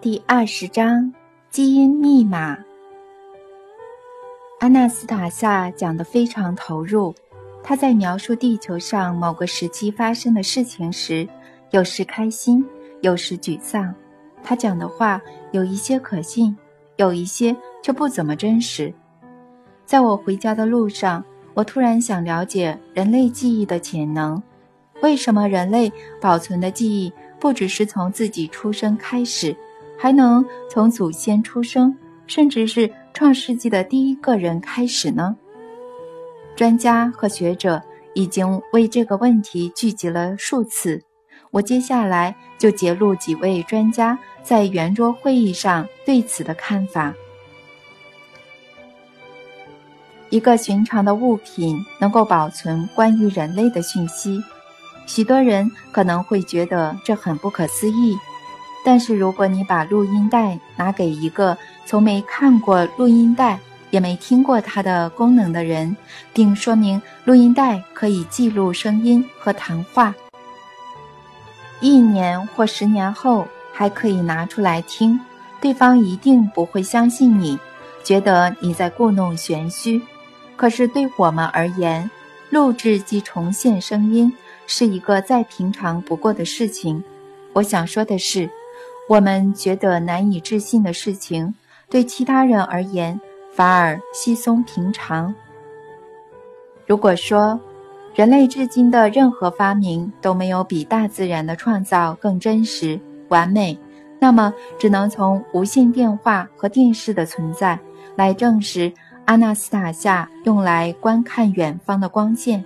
[0.00, 1.12] 第二十章
[1.50, 2.56] 基因密码。
[4.60, 7.14] 阿纳斯塔夏讲得非常投入，
[7.62, 11.28] 他在描述地球上某个时期发生的事情时，
[11.70, 12.64] 有时开心，
[13.02, 13.94] 有时沮丧。
[14.42, 15.20] 他讲的话
[15.52, 16.56] 有一些可信，
[16.96, 18.92] 有一些却不怎么真实。
[19.84, 21.22] 在我回家的路上，
[21.52, 24.42] 我突然想了解人类记忆的潜能。
[25.02, 29.56] 为什么人类保存的记忆不只是从自己出生开始，
[29.98, 31.96] 还能从祖先出生，
[32.26, 35.36] 甚至是创世纪的第一个人开始呢？
[36.54, 37.82] 专家和学者
[38.14, 41.02] 已经为这个问题聚集了数次。
[41.50, 47.12] 我接下来就揭露几位专家在圆桌会议上对此的看法。
[50.28, 54.40] 一个寻常的物品能够保存关于人类的讯息，
[55.10, 58.16] 许多人可能会觉得这很不可思议。
[58.84, 63.58] 但是，如果你把录音带拿给一个从没看过录音带
[63.90, 65.96] 也没听过它的功能的人，
[66.32, 70.14] 并说明录音带可以记录声音和谈话，
[71.80, 75.18] 一年或十年后还可以拿出来听，
[75.60, 77.58] 对方一定不会相信你，
[78.04, 80.00] 觉得你在故弄玄虚。
[80.54, 82.08] 可是对我们而言，
[82.50, 84.32] 录制即重现声音
[84.72, 87.02] 是一个再平常不过的事情。
[87.54, 88.48] 我想说的是，
[89.08, 91.52] 我们觉得难以置信的事情，
[91.90, 93.20] 对其他人而言
[93.52, 95.34] 反而稀松平常。
[96.86, 97.58] 如果说
[98.14, 103.76] 人类至今的任何发明都没有比大自然的创造更真实、完美，
[104.20, 107.76] 那么只能从无线电话和电视的存在
[108.14, 108.92] 来证实。
[109.24, 112.64] 阿纳斯塔夏用来观看远方的光线。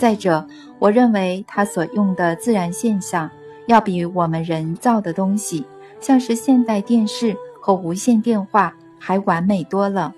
[0.00, 0.46] 再者，
[0.78, 3.30] 我认为他所用的自然现象
[3.66, 5.66] 要比我们人造的东西，
[6.00, 10.14] 像是现代电视和无线电话，还完美多了。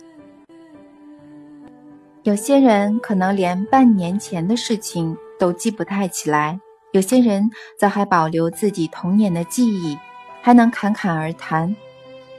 [2.22, 6.60] 有些人可能连半年前的事情都记不太起来，
[6.92, 9.98] 有些人则还保留自己童年的记忆，
[10.40, 11.74] 还能侃侃而谈。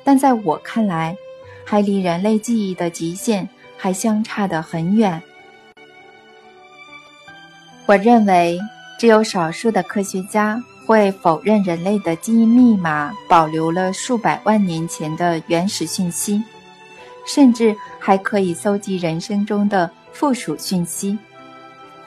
[0.05, 1.17] 但在我看来，
[1.65, 5.21] 还离人类记忆的极限还相差得很远。
[7.85, 8.59] 我认为，
[8.97, 16.41] 只有少数的科学家会否认人类的基因密码保留了数百万年前的原始讯息，
[17.25, 21.17] 甚至还可以搜集人生中的附属讯息，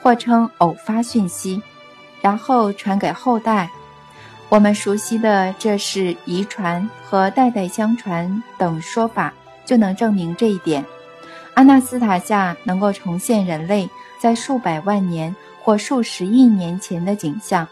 [0.03, 1.63] 或称偶发讯息，
[2.21, 3.71] 然后传给后代。
[4.49, 9.33] 我们熟悉的这是遗传和代代相传等说法。
[9.67, 10.85] 就能证明这一点。
[11.55, 15.35] 阿纳斯塔夏能够重现人类在数百万年
[15.67, 17.67] 或数十亿年前的景象，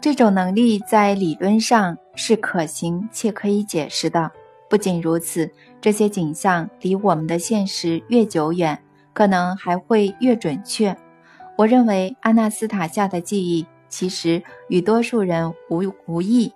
[0.00, 4.28] 这种能力在理论上是可行且可以解释的。
[4.68, 5.48] 不仅如此，
[5.80, 8.76] 这些景象离我们的现实越久远，
[9.12, 10.92] 可能还会越准确。
[11.56, 16.52] 我认为阿纳斯塔夏的记忆其实与多数人无无异。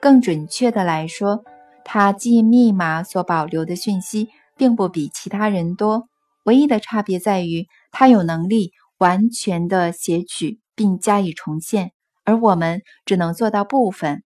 [0.00, 1.44] 更准确的来说。
[1.84, 6.08] 他记忆密码所保留的讯息并不比其他人多，
[6.48, 11.92] 唯一的差别在于他有能力完全的截取并加以重现，
[12.24, 14.22] 而我们只能做到部分。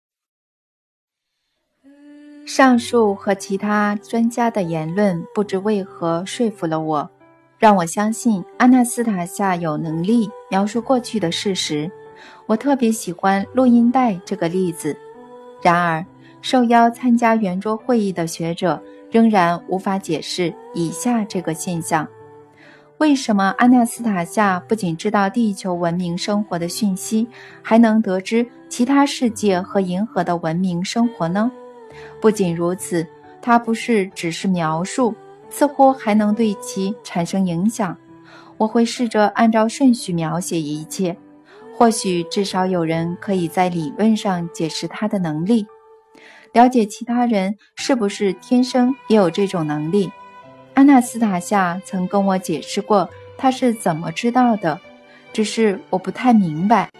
[2.47, 7.11] 上述和其他专家的言论不知为何说服了我，
[7.59, 11.91] 让我相信阿纳斯塔夏有能力描述过去的事实。
[12.47, 14.97] 我特别喜欢录音带这个例子，
[15.61, 16.07] 然而。
[16.45, 22.09] 受邀参加圆桌会议的学者仍然无法解释以下这个现象：
[22.97, 27.29] 为什么阿纳斯塔夏不仅知道地球文明生活的讯息，
[27.61, 31.53] 还能得知其他世界和银河的文明生活呢？
[32.23, 33.07] 不仅如此，
[33.43, 35.15] 他不是只是描述，
[35.51, 37.95] 似乎还能对其产生影响。
[38.57, 41.15] 我会试着按照顺序描写一切，
[41.77, 45.67] 或许至少有人可以在理论上解释他的能力。
[46.53, 50.11] 了解其他人是不是天生也有这种能力？
[50.75, 54.79] 阿纳斯塔夏曾跟我解释过他是怎么知道的，
[55.33, 56.91] 只是我不太明白。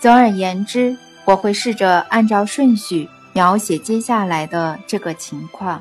[0.00, 5.80] 总而言之，我会试着按照顺序描写接下来的这个情况。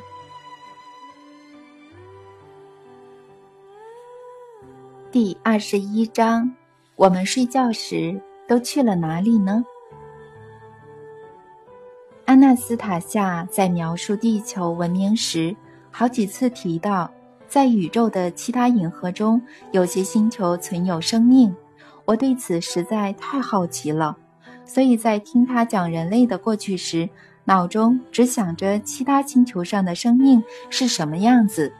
[5.11, 6.55] 第二十一章：
[6.95, 9.65] 我们睡觉时都去了哪里呢？
[12.31, 15.53] 阿纳斯塔夏在描述地球文明时，
[15.91, 17.11] 好几次提到，
[17.45, 19.41] 在宇宙的其他银河中，
[19.73, 21.53] 有些星球存有生命。
[22.05, 24.15] 我对此实在太好奇了，
[24.63, 27.09] 所以在听他讲人类的过去时，
[27.43, 31.73] 脑中只想着其他星球上的生命是什么样子。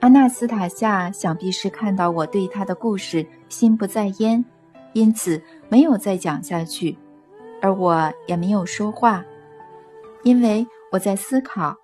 [0.00, 4.44] 阿纳斯塔夏想必是看到我对他的故事心不在焉，
[4.92, 5.40] 因此
[5.70, 6.98] 没有再讲下去，
[7.62, 9.24] 而我也没有说话，
[10.24, 11.74] 因为我在思考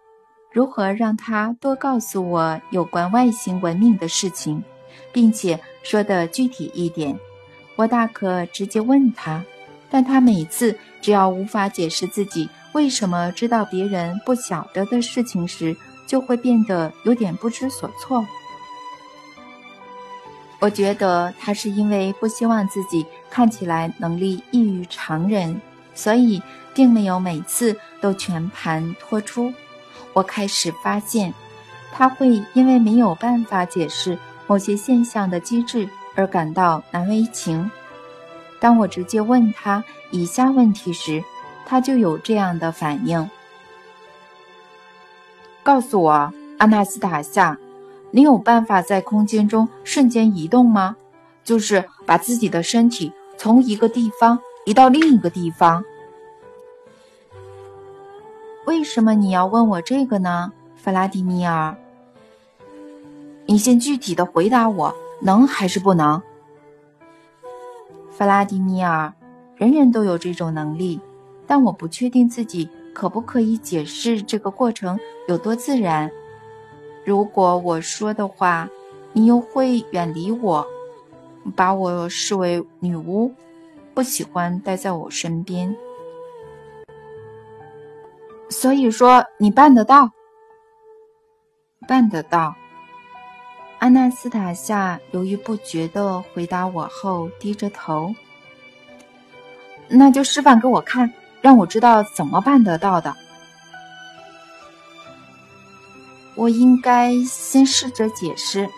[0.53, 4.63] 如何让他多告诉我有关外星文明的事情，
[5.13, 7.19] 并且说的具体一点。
[7.77, 9.45] 我大可直接问他，
[9.89, 18.27] 但他每次只要无法解释自己为什么知道别人不晓得的事情时，就会变得有点不知所措。
[20.61, 25.61] 我觉得他是因为不希望自己看起来能力异于常人，
[25.95, 26.43] 所以
[26.75, 29.53] 并没有每次都全盘托出。
[30.13, 31.33] 我开始发现，
[31.93, 37.71] 他会因为没有办法解释某些现象的机制而感到难为情。
[38.61, 41.23] 当我直接问他以下问题时，
[41.65, 43.31] 他就有这样的反应。
[45.63, 47.59] 告诉我，阿纳斯塔夏，
[48.11, 50.97] 你有办法在空间中瞬间移动吗？
[51.45, 54.37] 就是把自己的身体从一个地方
[54.67, 55.85] 移到另一个地方。
[58.67, 61.77] 为什么你要问我这个呢，弗拉迪米尔？
[63.47, 66.21] 你先具体的回答我，能还是不能？
[68.11, 69.15] 弗拉迪米尔，
[69.55, 71.01] 人人都有这种能力，
[71.47, 72.69] 但我不确定自己。
[72.93, 74.99] 可不可以解释这个过程
[75.29, 76.11] 有多自然？
[77.05, 78.69] 如果我说的话，
[79.13, 80.67] 你又会远离我，
[81.51, 83.35] 把我视为女巫，
[83.95, 85.75] 不喜欢待在我身边。
[88.51, 90.11] 所以说，你办得到？
[91.87, 92.55] 办得到。
[93.79, 98.15] 阿纳斯塔夏犹豫不决的回答我后，低着头。
[99.89, 101.13] 那就示范给我看。
[101.41, 103.15] 让我知道怎么办得到的。
[106.35, 108.69] 我应该先试着解释。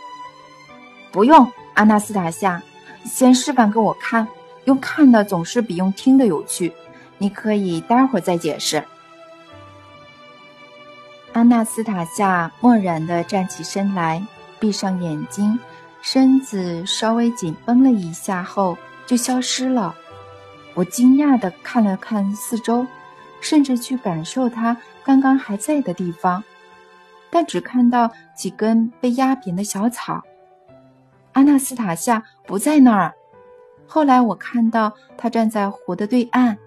[1.11, 1.51] 不用，
[1.81, 2.61] 阿纳斯塔夏，
[3.07, 4.29] 先示范给我看。
[4.67, 6.71] 用看的总是比用听的有趣。
[7.17, 8.85] 你可以待会儿再解释。
[11.33, 14.23] 阿纳斯塔夏漠然的站起身来，
[14.59, 15.59] 闭上眼睛，
[16.03, 19.95] 身子稍微紧绷了一下后就消失了。
[20.75, 22.87] 我惊讶地看了看四周，
[23.41, 26.45] 甚至去感受它刚刚还在的地方，
[27.31, 30.23] 但只看到几根被压扁的小草。
[31.41, 33.15] 阿纳斯塔夏不在那儿。
[33.87, 36.59] 后来我看到他站在湖的对岸，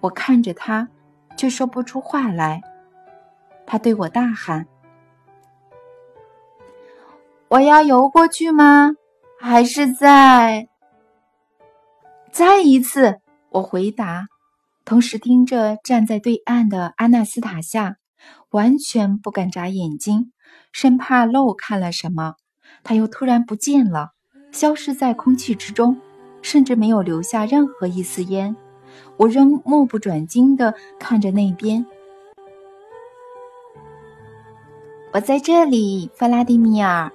[0.00, 0.88] 我看着他，
[1.36, 2.62] 却说不出话来。
[3.66, 4.66] 他对我大喊
[7.48, 8.92] ：“我要游过去吗？
[9.38, 10.70] 还是在……
[12.32, 13.20] 再一次？”
[13.52, 14.28] 我回答，
[14.86, 17.96] 同时盯着站在对岸的阿纳斯塔夏，
[18.52, 20.32] 完全不敢眨眼睛，
[20.72, 22.36] 生怕漏看了什么。
[22.82, 24.12] 他又突然不见了，
[24.50, 25.96] 消失在空气之中，
[26.42, 28.54] 甚至没有留下任何一丝烟。
[29.16, 31.84] 我仍目不转睛地看着那边。
[35.12, 37.10] 我在这里，弗拉迪米尔。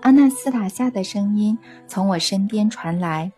[0.00, 3.30] 阿纳斯塔夏的声音从我身边传来。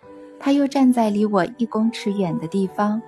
[0.45, 3.01] 他又站在离我一公尺远的地方，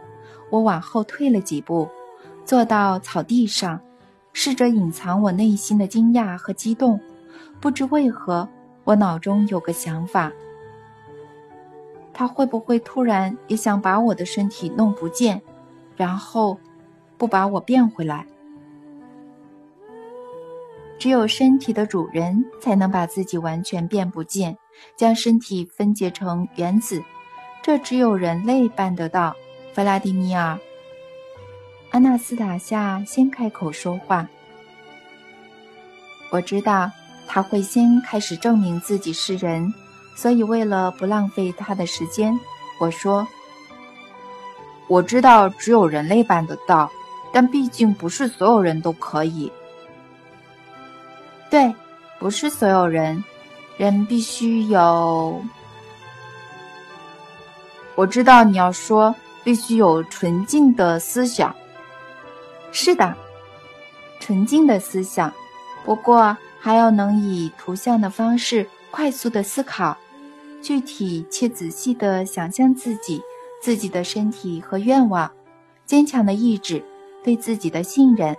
[0.50, 1.88] 我往后退了几步，
[2.44, 3.80] 坐到草地上，
[4.32, 7.00] 试着隐藏我内心的惊讶和激动。
[7.64, 8.46] 不知为何，
[8.84, 10.30] 我脑中有个想法：
[12.12, 15.40] 他会不会突然也想把我的身体弄不见，
[15.96, 16.58] 然后
[17.16, 18.26] 不把我变回来？
[20.98, 24.58] 只有身体的主人才能把自己完全变不见，
[24.94, 27.02] 将身体分解成原子。
[27.62, 29.34] 这只有人类办得到，
[29.72, 30.58] 弗拉迪米尔。
[31.92, 34.28] 阿纳斯塔夏先开口说话。
[36.30, 36.90] 我知道
[37.26, 39.72] 他会先开始证明自己是人，
[40.14, 42.38] 所以为了不浪费他的时间，
[42.78, 43.26] 我说
[44.88, 46.90] ：“我知道只有人类办得到，
[47.32, 49.50] 但毕竟不是所有人都可以。”
[51.50, 51.74] 对，
[52.18, 53.22] 不是所有人，
[53.76, 55.40] 人必须有。
[57.94, 59.14] 我知道你要说
[59.44, 61.54] 必须有纯净的思想。
[62.72, 63.14] 是的，
[64.18, 65.32] 纯净的思想。
[65.84, 69.98] 不过还要能以图像的方式快速的思考，
[70.62, 73.22] 具体且仔细的想象自己、
[73.60, 75.30] 自己的身体和愿望，
[75.84, 76.82] 坚强的意志，
[77.22, 78.34] 对自己的信任。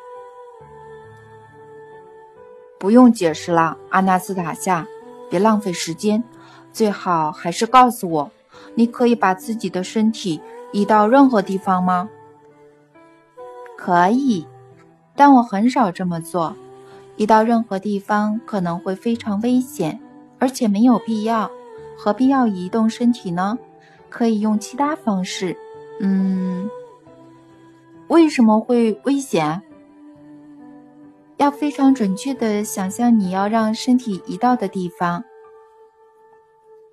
[2.79, 4.87] 不用解释了，阿纳斯塔夏，
[5.29, 6.23] 别浪费时间。
[6.73, 8.31] 最好还是告诉我，
[8.73, 10.41] 你可以把自己的身体
[10.71, 12.09] 移到任何地方吗？
[13.77, 14.47] 可以，
[15.15, 16.55] 但我很少这么做。
[17.17, 19.99] 移到任何地方可能会非常危险，
[20.39, 21.49] 而且没有必要。
[21.97, 23.57] 何必要移动身体呢？
[24.09, 25.57] 可以用其他方式。
[26.01, 26.69] 嗯，
[28.07, 29.61] 为什么会危险？
[31.37, 35.23] 要非常准确的想象你要让身体移到的地方。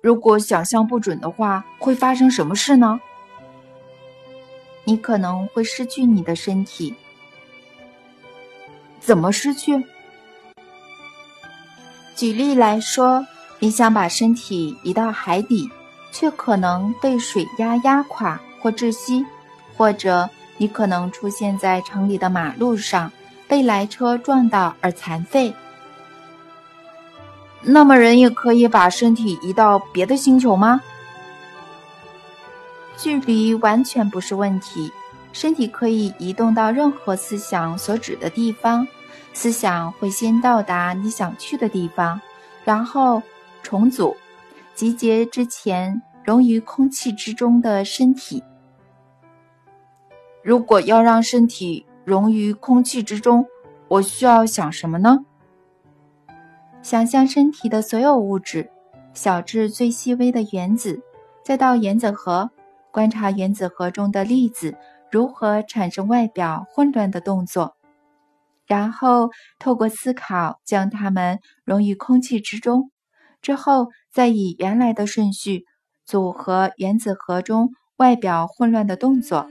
[0.01, 2.99] 如果想象不准的话，会发生什么事呢？
[4.85, 6.93] 你可能会失去你的身体。
[8.99, 9.85] 怎么失去？
[12.15, 13.25] 举例来说，
[13.59, 15.69] 你想把身体移到海底，
[16.11, 19.25] 却可能被水压压垮或窒息；
[19.75, 23.11] 或者你可能出现在城里的马路上，
[23.47, 25.53] 被来车撞到而残废。
[27.61, 30.81] 那么，人也可以把身体移到别的星球吗？
[32.95, 34.91] 距离完全不是问题，
[35.31, 38.87] 身体可以移动到任何思想所指的地方，
[39.33, 42.21] 思想会先到达你想去的地方，
[42.63, 43.21] 然后
[43.61, 44.15] 重组、
[44.75, 48.43] 集结之前融于空气之中的身体。
[50.43, 53.45] 如果要让身体融于空气之中，
[53.87, 55.25] 我需要想什么呢？
[56.81, 58.69] 想象身体的所有物质，
[59.13, 61.01] 小至最细微的原子，
[61.43, 62.51] 再到原子核，
[62.91, 64.75] 观察原子核中的粒子
[65.09, 67.75] 如何产生外表混乱的动作，
[68.65, 69.29] 然后
[69.59, 72.91] 透过思考将它们融于空气之中，
[73.41, 75.65] 之后再以原来的顺序
[76.05, 79.47] 组合原子核中外表混乱的动作，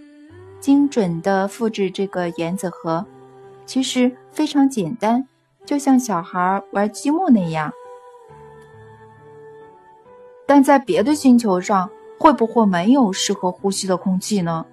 [0.61, 3.07] 精准地复制这个原子核。
[3.67, 5.29] 其实非常简单。
[5.65, 7.73] 就像小孩玩积木那样，
[10.45, 11.89] 但在别的星球上
[12.19, 14.67] 会不会没有适合呼吸的空气呢？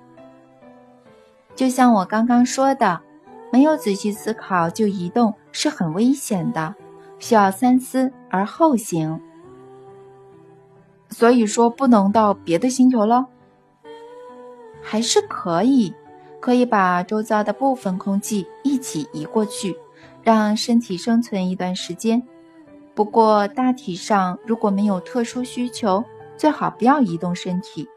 [1.56, 3.02] 就像我刚刚说的，
[3.52, 6.76] 没有仔细思考就移动是很危险的，
[7.18, 9.20] 需要三思而后行。
[11.10, 13.28] 所以说，不能到别的星球了？
[14.82, 15.94] 还是可以，
[16.40, 19.76] 可以把周遭的部分空气一起移过去。
[20.22, 22.22] 让身体生存一段时间，
[22.94, 26.04] 不过大体上，如果没有特殊需求，
[26.38, 27.88] 最好不要移动身体。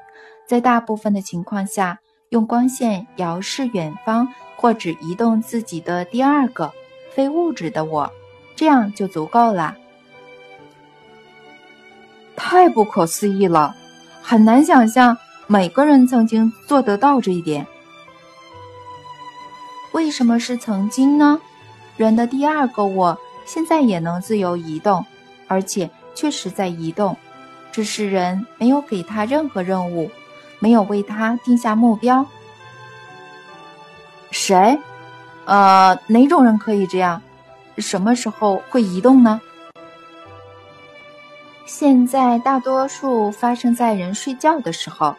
[0.47, 1.99] 在大部分的情况下，
[2.33, 6.73] 用光线遥视远方，或者移动自己的第二个
[7.15, 8.11] 非物质的我，
[8.57, 9.77] 这样就足够了。
[12.35, 13.77] 太不可思议了，
[14.23, 17.67] 很难想象每个人曾经做得到这一点。
[19.93, 21.39] 为什么是曾经呢？
[21.99, 25.05] 人的第二个我现在也能自由移动，
[25.49, 27.15] 而且确实在移动，
[27.71, 30.11] 只是人没有给他任何任务，
[30.63, 32.25] 没有为他定下目标。
[34.31, 34.79] 谁？
[35.45, 37.21] 呃，哪种人可以这样？
[37.79, 39.41] 什么时候会移动呢？
[41.67, 45.17] 现在大多数发生在人睡觉的时候，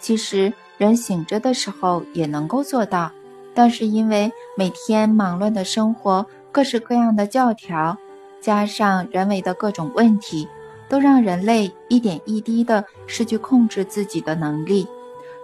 [0.00, 3.12] 其实人醒着的时候也能够做到。
[3.54, 7.96] 但是因为每天忙乱的生活、各式各样的教条，
[8.40, 10.48] 加上人为的各种问题，
[10.90, 14.86] 都让人类一点一滴的失去控制自己的能力，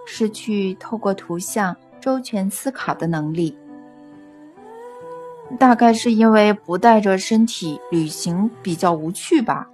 [0.05, 3.57] 失去透过图像周全思考的能力。
[5.57, 9.69] 大概是因为不带着身体旅行比较无趣吧？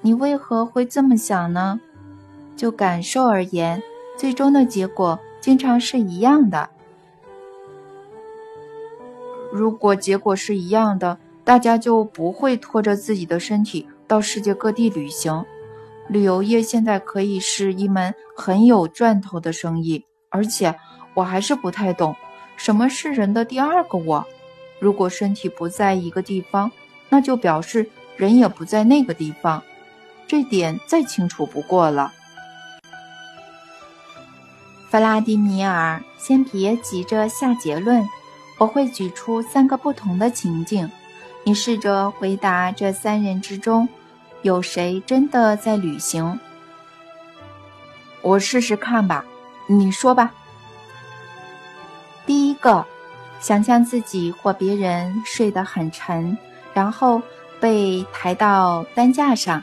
[0.00, 1.80] 你为何会这么想呢？
[2.56, 3.80] 就感受而言，
[4.16, 5.18] 最终的结果。
[5.40, 6.70] 经常是一样的。
[9.52, 15.42] 如果结果是一样的，大家就不会拖着自己的身体到世界各地旅行。
[16.06, 20.74] 旅游业现在可以是一门很有赚头的生意，而且
[21.14, 22.14] 我还是不太懂
[22.58, 24.26] 什么是人的第二个我。
[24.78, 26.70] 如果身体不在一个地方，
[27.08, 27.88] 那就表示
[28.18, 29.62] 人也不在那个地方，
[30.26, 32.12] 这点再清楚不过了。
[34.90, 38.06] 弗拉迪米尔，先别急着下结论，
[38.58, 40.90] 我会举出三个不同的情境，
[41.44, 43.88] 你试着回答这三人之中，
[44.42, 46.38] 有谁真的在旅行？
[48.20, 49.24] 我试试看吧，
[49.66, 50.32] 你说吧。
[52.26, 52.84] 第一个，
[53.40, 56.36] 想象自己或别人睡得很沉，
[56.74, 57.22] 然后
[57.58, 59.62] 被抬到担架上，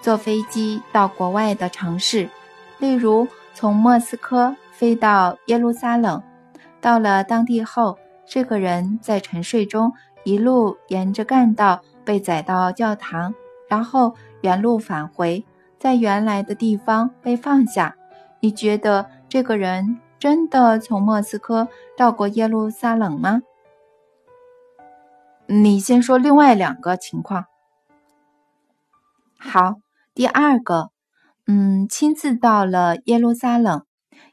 [0.00, 2.28] 坐飞机到国外的城市，
[2.78, 4.54] 例如从莫斯科。
[4.72, 6.22] 飞到耶路撒冷，
[6.82, 9.90] 到了当地后，这个人在沉睡中
[10.22, 13.34] 一路沿着干道被载到教堂，
[13.68, 15.44] 然后原路返回，
[15.78, 17.96] 在原来的地方被放下。
[18.40, 23.42] 你觉得这个人真的从莫斯科到过耶路撒冷吗？
[25.46, 27.46] 你先说另外两个情况。
[29.38, 29.76] 好，
[30.14, 30.90] 第二个，
[31.46, 33.84] 嗯，亲自到了耶路撒冷，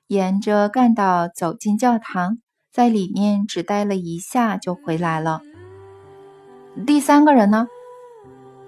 [0.08, 2.40] 沿着干道走进教堂，
[2.72, 5.42] 在里面只待了一下就回来了。
[6.88, 7.68] 第三个人呢？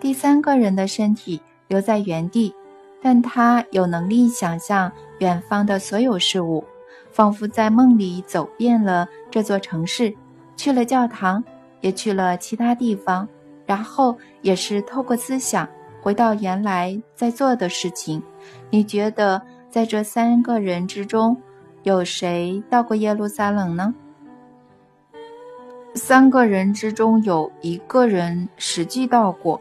[0.05, 2.53] 第三个人的身体留在原地，
[3.01, 6.63] 但他有能力想象远方的所有事物，
[7.09, 10.15] 仿佛在梦里走遍了这座城市，
[10.55, 11.43] 去了教堂，
[11.81, 13.27] 也去了其他地方，
[13.65, 15.67] 然后也是透过思想
[16.03, 18.21] 回到原来在做的事情。
[18.69, 21.35] 你觉得在这三个人之中，
[21.81, 23.91] 有谁到过耶路撒冷呢？
[25.95, 29.59] 三个人之中有一个人实际到过，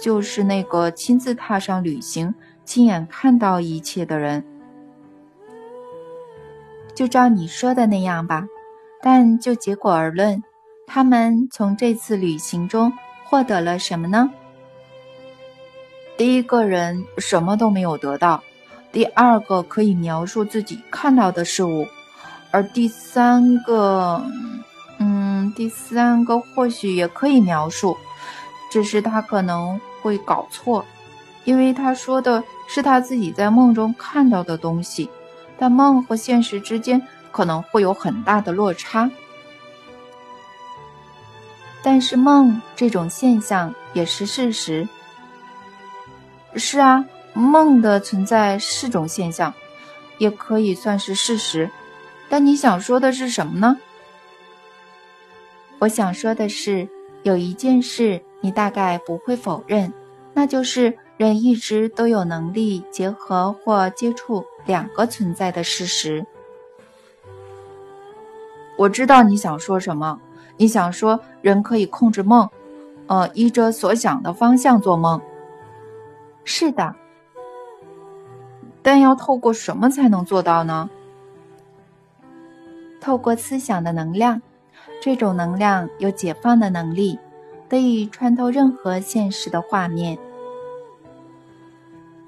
[0.00, 4.44] 就是那个亲自踏上旅行、亲眼看到一切的人。
[6.94, 8.46] 就照你说的那样吧，
[9.02, 10.42] 但就结果而论，
[10.86, 12.92] 他们从这次旅行中
[13.24, 14.30] 获得了什么呢？
[16.16, 18.42] 第一个人什么都没有得到，
[18.92, 21.86] 第二个可以描述自己看到的事物，
[22.50, 24.22] 而第三个。
[25.02, 27.96] 嗯，第三个或许也可以描述，
[28.70, 30.84] 只是他可能会搞错，
[31.44, 35.08] 因为他说的是他自己在梦中看到的东西，
[35.58, 39.10] 但梦和现实之间可能会有很大的落差。
[41.82, 44.88] 但是梦这种现象也是事实。
[46.56, 49.54] 是啊，梦的存在是种现象，
[50.18, 51.70] 也可以算是事实。
[52.28, 53.78] 但你想说的是什么呢？
[55.78, 56.86] 我想说的是，
[57.22, 59.92] 有一件事你大概不会否认，
[60.32, 66.24] 那就是人一直都有能力结合或接触两个存在的事实。
[68.76, 70.18] 我知道你想说什么，
[70.56, 72.48] 你想说人可以控制梦，
[73.06, 75.20] 呃，依着所想的方向做梦。
[76.44, 76.94] 是的，
[78.82, 80.88] 但要透过什么才能做到呢？
[83.00, 84.40] 透过思想的能量。
[85.02, 87.18] 这种能量有解放的能力，
[87.70, 90.18] 得以穿透任何现实的画面。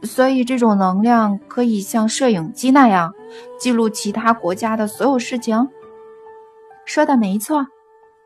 [0.04, 3.12] 所以，这种能量可以像摄影机那样
[3.58, 5.68] 记录其他国家的所有事情。
[6.84, 7.66] 说的没错，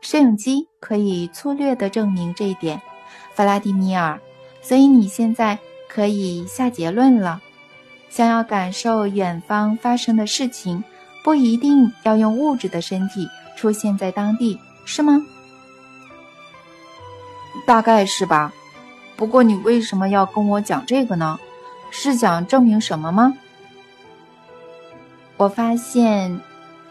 [0.01, 2.81] 摄影机可以粗略地证明这一点，
[3.33, 4.19] 弗拉迪米尔。
[4.61, 7.41] 所以你现在可以下结论了：
[8.09, 10.83] 想要感受远方发生的事情，
[11.23, 13.27] 不一定要用物质的身体。
[13.55, 15.19] 出现在当地是吗？
[17.65, 18.53] 大概是吧。
[19.15, 21.39] 不过你为什么要跟我讲这个呢？
[21.89, 23.33] 是想证明什么吗？
[25.37, 26.39] 我发现，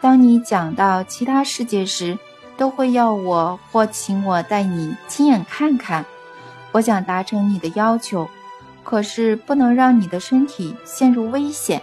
[0.00, 2.18] 当你讲到其他世界时，
[2.57, 6.05] 都会要我或请我带你亲眼看看。
[6.72, 8.29] 我想达成你的要求，
[8.83, 11.83] 可是不能让你的身体陷入危险。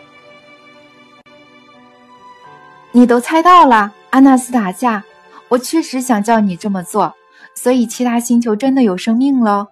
[2.91, 3.93] 你都猜到了。
[4.09, 5.03] 阿纳斯塔夏，
[5.49, 7.15] 我确实想叫你这么做，
[7.55, 9.69] 所以其他星球真的有生命了。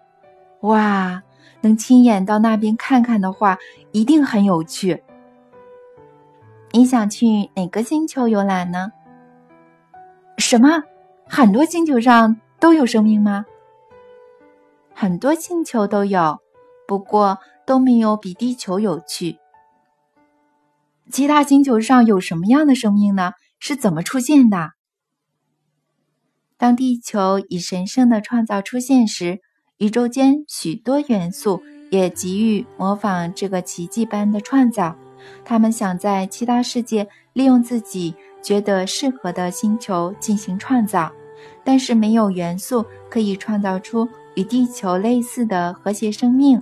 [0.61, 1.23] 哇，
[1.61, 3.57] 能亲眼到那边看看的话，
[3.91, 5.03] 一定很有趣。
[6.71, 8.91] 你想去哪个星球游览呢？
[10.37, 10.83] 什么？
[11.27, 13.45] 很多星球上都有生命吗？
[14.93, 16.39] 很多星球都有，
[16.87, 19.39] 不过都没有比地球有趣。
[21.09, 23.33] 其他星球上有什么样的生命呢？
[23.59, 24.71] 是怎么出现的？
[26.61, 29.39] 当地球以神圣的创造出现时，
[29.79, 34.95] 宇宙间许多元素也急于模仿这个奇迹般的创造。
[35.43, 41.11] 他们想在其他世界利用自己觉得适合的星球进行创造，
[41.63, 46.61] 但是没有元素可以创造出与地球类似的和谐生命。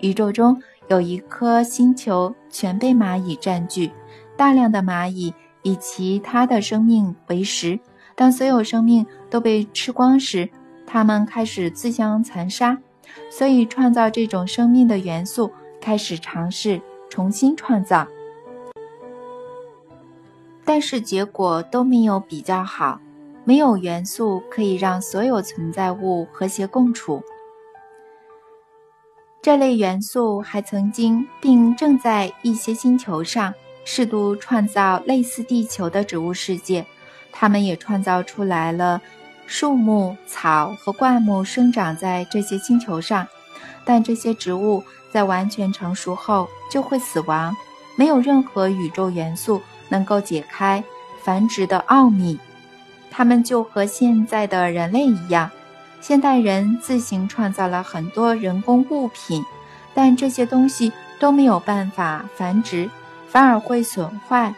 [0.00, 3.90] 宇宙中有一颗星球全被蚂蚁占据，
[4.34, 5.34] 大量的蚂蚁。
[5.62, 7.76] 以其他的生命为食，
[8.16, 10.48] 当所有生命都被吃光时，
[10.86, 12.78] 它们开始自相残杀。
[13.30, 18.08] 所以，创造这种生命的元素开始尝试重新创造，
[20.64, 23.00] 但是结果都没有比较好。
[23.44, 27.22] 没有元素可以让所有存在物和谐共处。
[29.40, 33.52] 这类元素还曾经并正在一些星球上。
[33.88, 36.84] 试图创造类似地球的植物世界，
[37.38, 39.00] 他们也创造出来了
[39.46, 43.26] 树木、草和灌木生长在这些星球上。
[43.84, 47.54] 但这些植物在完全成熟后就会死亡。
[47.94, 50.82] 没有任何宇宙元素能够解开
[51.22, 52.38] 繁殖的奥秘。
[53.10, 55.50] 它们就和现在的人类一样，
[56.00, 59.44] 现代人自行创造了很多人工物品，
[59.94, 62.90] 但这些东西都没有办法繁殖，
[63.28, 64.54] 反而会损坏、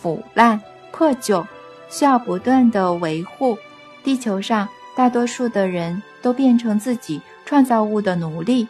[0.00, 1.46] 腐烂、破旧，
[1.90, 3.58] 需要不断的维护。
[4.02, 8.66] 地球上大多数的人都变成自己创造物的奴隶，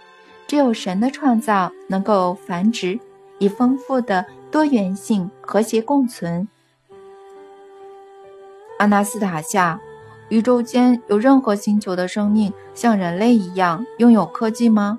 [0.46, 2.98] 只有神的创造能够繁殖，
[3.38, 6.48] 以丰富的多元性和谐共存。
[8.78, 9.78] 阿纳斯塔夏，
[10.30, 14.98] 宇宙间有任何星球的生命像人类一样拥有科技吗？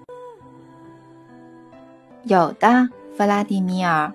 [2.23, 4.13] 有的，弗拉迪米尔。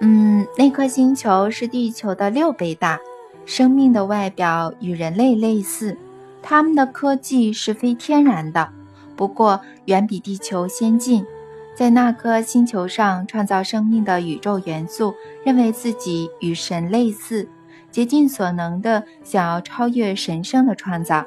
[0.00, 3.00] 嗯，那颗星球是地球的六倍大，
[3.46, 5.96] 生命的外表与人类类似，
[6.42, 8.70] 他们的科技是非天然的，
[9.16, 11.26] 不过远比地球先进。
[11.74, 15.12] 在那颗星球上创造生命的宇宙元素，
[15.44, 17.48] 认为自己与神类似。
[17.90, 21.24] 竭尽所能的想要超越神圣的创造。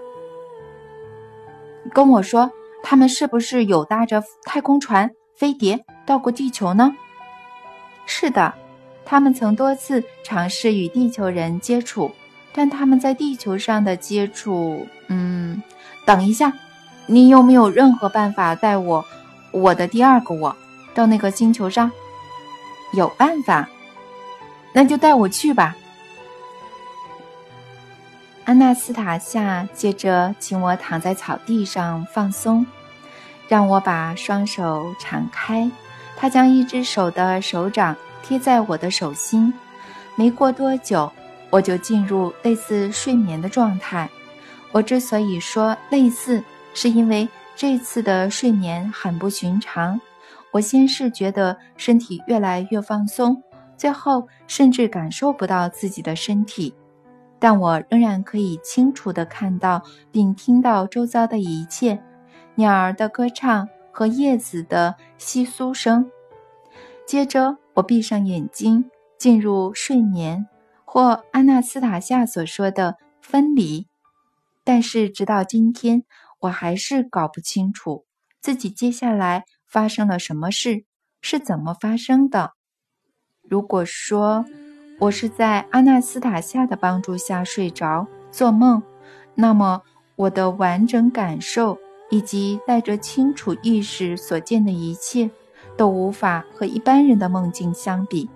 [1.94, 2.52] 跟我说，
[2.84, 6.94] 他们是不是有搭着太空船、飞碟到过地球呢？
[8.06, 8.54] 是的，
[9.10, 12.14] 他们曾多次尝试与地球人接触，
[12.52, 14.86] 但他们在地球上的接触……
[15.08, 15.64] 嗯，
[16.06, 16.52] 等一下，
[17.06, 19.06] 你有没有任何办法带我，
[19.52, 20.54] 我的第二个我，
[20.94, 21.90] 到那个星球上？
[22.92, 23.70] 有办法，
[24.74, 25.74] 那就带我去吧。
[28.44, 32.66] 安娜斯塔夏接着请我躺在草地上放松，
[33.48, 35.72] 让我把双手敞开。
[36.18, 39.54] 她将一只手的手掌贴在我的手心。
[40.16, 41.12] 没过多久，
[41.50, 44.10] 我就进入类似睡眠的状态。
[44.72, 50.00] 我之所以说类似，是因为这次的睡眠很不寻常。
[50.52, 53.42] 我先是觉得身体越来越放松，
[53.78, 56.74] 最后甚至感受不到自己的身体。
[57.40, 62.02] 但我仍然可以清楚地看到并听到周遭的一切，
[62.56, 66.10] 鸟儿的歌唱和叶子的窸窣声。
[67.06, 70.48] 接着，我闭上眼睛，进入睡眠，
[70.84, 73.86] 或安娜斯塔夏所说的分离。
[74.64, 76.04] 但是，直到今天，
[76.40, 78.06] 我还是搞不清楚
[78.42, 80.86] 自己接下来发生了什么事，
[81.22, 82.54] 是怎么发生的。
[83.44, 84.44] 如果说，
[85.02, 88.82] 我是在阿纳斯塔夏的帮助下睡着做梦，
[89.36, 89.84] 那么
[90.16, 91.78] 我的完整感受
[92.10, 95.30] 以及带着清楚意识所见的一切，
[95.78, 98.28] 都无法和一般人的梦境相比。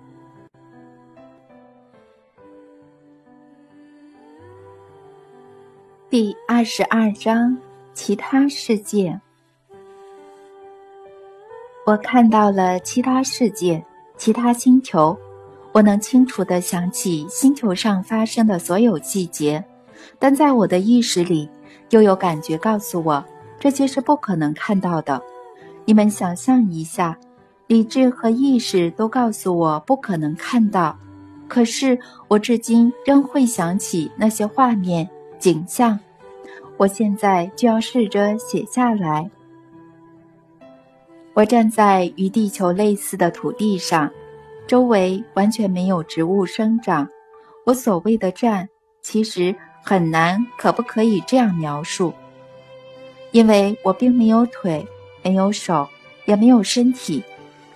[6.08, 7.58] 第二十二章：
[7.92, 9.20] 其他世界。
[11.84, 13.84] 我看到了其他世界，
[14.16, 15.18] 其他星球。
[15.72, 19.64] 我能清楚地想起星球上发生的所有细节，
[20.18, 21.48] 但在我的意识里，
[21.88, 23.24] 又有感觉告诉我
[23.58, 25.20] 这些是不可能看到的。
[25.86, 27.18] 你们想象一下，
[27.66, 30.98] 理智和意识都告诉我不可能看到，
[31.48, 31.98] 可是
[32.28, 35.98] 我至今仍会想起那些画面景象。
[36.76, 39.30] 我现在就要试着写下来。
[41.34, 44.10] 我站在与地球类似的土地上。
[44.64, 47.06] 周围完全没有植物生长。
[47.66, 48.68] 我所谓的站，
[49.02, 52.14] 其实很难，可不可以这样描述？
[53.32, 54.86] 因为我并没有腿，
[55.22, 55.86] 没有手，
[56.26, 57.22] 也没有身体。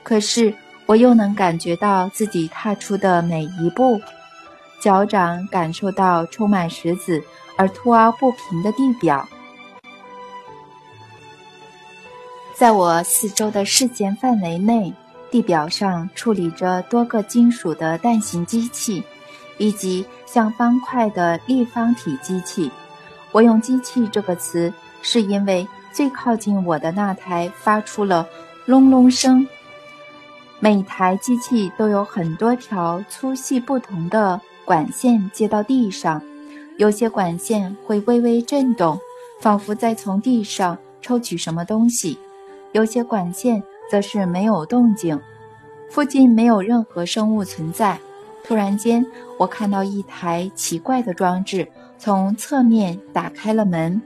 [0.07, 0.55] 可是
[0.87, 4.01] 我又能感觉到自己踏出的每一步，
[4.81, 7.21] 脚掌感受到充满石子
[7.57, 9.29] 而凸凹不平的地表。
[12.55, 14.95] 在我四周的视线范围内。
[15.29, 19.03] 地表上处理着多个金属的蛋形机器，
[19.59, 22.71] 以及像方块的立方体机器。
[23.33, 28.27] 我用“机器”这个词，是因为最靠近我的那台发出了
[28.66, 29.47] 隆隆声。
[30.59, 36.21] 每台机器都有很多条粗细不同的管线接到地上，
[36.79, 38.99] 有些管线会微微震动，
[39.40, 42.19] 仿佛在从地上抽取什么东西；
[42.73, 43.62] 有些管线。
[43.88, 45.16] 则是没有动静，
[45.88, 47.97] 附近没有任何生物存在。
[48.42, 49.07] 突然间，
[49.38, 54.03] 我看到一台奇怪的装置从侧面打开了门，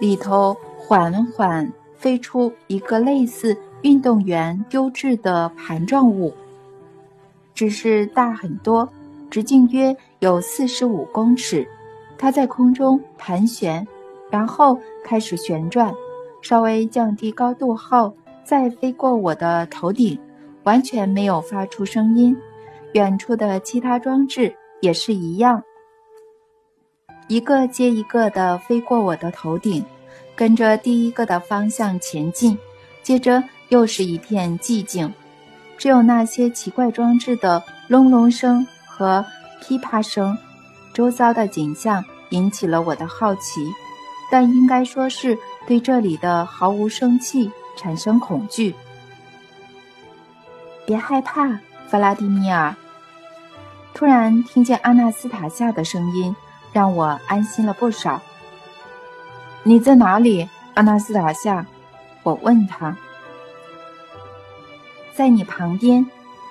[0.00, 6.34] 里头缓缓飞出一个类似运动员丢掷的盘状物，
[7.54, 8.88] 只是大很多，
[9.30, 11.66] 直径约有四十五公尺。
[12.18, 13.86] 它在空中盘旋，
[14.30, 15.92] 然后开始旋转。
[16.42, 18.14] 稍微降低高度后
[18.44, 20.18] 再飞过我的头顶，
[20.62, 22.36] 完全没有发出声音。
[22.94, 25.62] 远处的其他装置也是一样，
[27.28, 29.84] 一个接一个的飞过我的头顶，
[30.34, 32.58] 跟着第一个的方向前进。
[33.02, 35.12] 接着又是一片寂静，
[35.78, 39.24] 只有那些奇怪装置的隆隆声和
[39.60, 40.36] 噼啪声。
[40.92, 43.72] 周遭的景象引起了我的好奇，
[44.30, 48.74] 但应该说是对这里的毫无生气产生恐惧。
[50.84, 51.48] 别害怕，
[51.88, 52.74] 弗拉迪米尔。
[53.94, 56.34] 突然听见阿纳斯塔夏的声音，
[56.72, 58.20] 让我安心了不少。
[59.62, 61.64] 你在哪里，阿纳斯塔夏？
[62.24, 62.96] 我问他。
[65.20, 66.06] 在你旁边。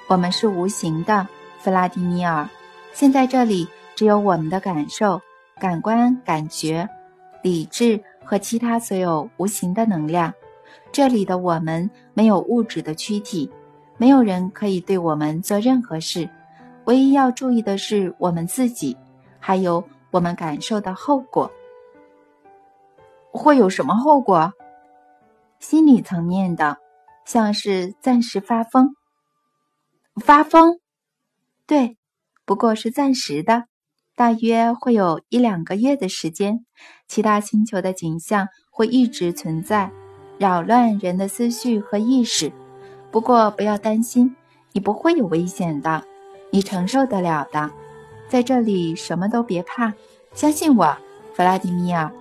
[0.06, 1.28] 我们是无形的，
[1.58, 2.48] 弗拉迪米尔。
[2.94, 3.68] 现在这里。
[3.96, 5.20] 只有我们的感受、
[5.60, 6.88] 感官、感觉、
[7.42, 10.32] 理智和其他所有无形的能量。
[10.90, 13.52] 这里的我们没有物质的躯体，
[13.98, 16.30] 没有人可以对我们做任何事。
[16.86, 18.96] 唯一要注意的是我们自己，
[19.40, 21.52] 还有我们感受的后果。
[23.32, 24.54] 会有什么后果？
[25.60, 26.78] 心理层面的，
[27.30, 28.96] 像是暂时发疯。
[30.16, 30.80] 发疯？
[31.68, 31.96] 对，
[32.44, 33.66] 不过是暂时的。
[34.16, 36.66] 大约会有一两个月的时间，
[37.08, 39.92] 其他星球的景象会一直存在，
[40.40, 42.52] 扰乱人的思绪和意识。
[43.12, 44.36] 不过不要担心，
[44.72, 46.04] 你不会有危险的，
[46.50, 47.70] 你承受得了的。
[48.28, 49.94] 在这里什么都别怕，
[50.34, 50.98] 相信我，
[51.36, 52.12] 弗拉迪米尔。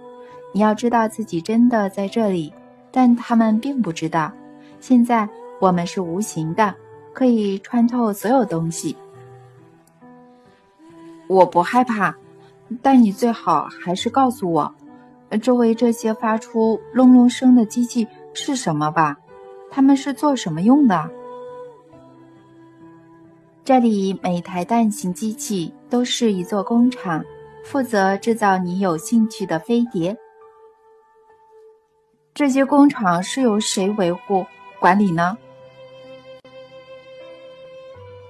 [0.52, 2.52] 你要知道自己真的在这里，
[2.92, 4.34] 但他们并不知道。
[4.80, 5.28] 现在
[5.60, 6.74] 我们是无形的，
[7.12, 8.96] 可以穿透所有东西。
[11.26, 12.14] 我不害怕，
[12.80, 14.74] 但你最好还是告诉我，
[15.42, 19.16] 周围这些发出隆隆声的机器是什么吧？
[19.70, 21.10] 它们是做什么用的？
[23.64, 27.22] 这里每台蛋形机器都是一座工厂，
[27.62, 30.16] 负责制造你有兴趣的飞碟。
[32.32, 34.46] 这些工厂是由谁维护
[34.78, 35.36] 管理呢？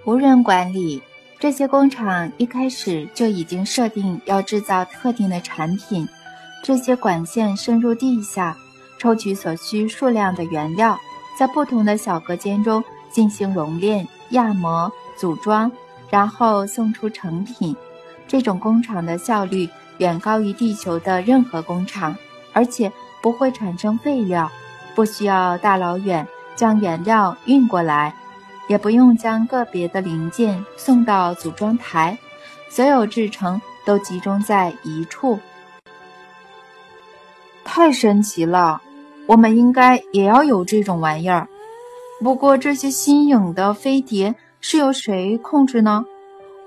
[0.05, 1.03] 无人管理。
[1.41, 6.09] 这些工厂一开始就已经设定要制造特定的产品，
[6.65, 8.57] 这些管线深入地下，
[8.99, 10.99] 抽取所需数量的原料，
[11.39, 15.71] 在不同的小隔间中进行熔炼、压模、组装，
[16.11, 17.77] 然后送出成品。
[18.27, 22.17] 这种工厂的效率远高于地球的任何工厂，
[22.53, 22.91] 而且
[23.23, 24.51] 不会产生废料，
[24.97, 26.27] 不需要大老远
[26.59, 28.13] 将原料运过来。
[28.67, 32.19] 也不用将个别的零件送到组装台，
[32.69, 35.39] 所有制成都集中在一处。
[37.65, 38.83] 太神奇了！
[39.27, 41.49] 我们应该也要有这种玩意儿。
[42.23, 46.05] 不过这些新颖的飞碟是由谁控制呢？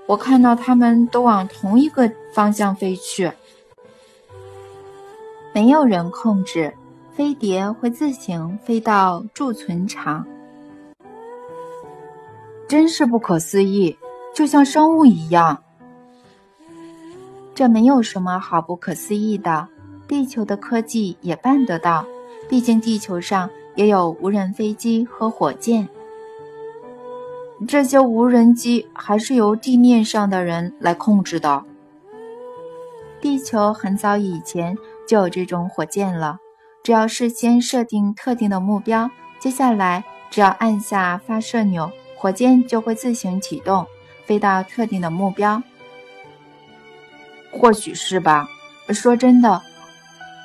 [0.06, 3.30] 我看到它们都往同一个方向飞去。
[5.52, 6.74] 没有人控制，
[7.14, 10.26] 飞碟会自行飞到贮存场。
[12.66, 13.96] 真是不可思议，
[14.34, 15.62] 就像生物一样。
[17.54, 19.68] 这没有什么好不可思议的，
[20.08, 22.04] 地球的科技也办得到。
[22.48, 25.88] 毕竟地球上也有无人飞机和火箭。
[27.68, 31.62] 这些无人机还是由地面上的人来控制的。
[33.20, 36.38] 地球很早以前就有这种火箭了，
[36.82, 41.90] 只要事先设定特定的目标，接下来只要按下发射钮。
[42.16, 43.84] 火箭就会自行启动，
[44.26, 45.62] 飞到特定的目标。
[47.50, 48.48] 或许是吧。
[48.88, 49.62] 说真的，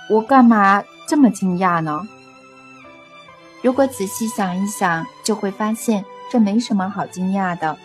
[0.10, 2.08] 我干嘛这么惊讶呢？
[3.62, 7.78] 如果仔细想一想，就会发现这没什么好惊讶的，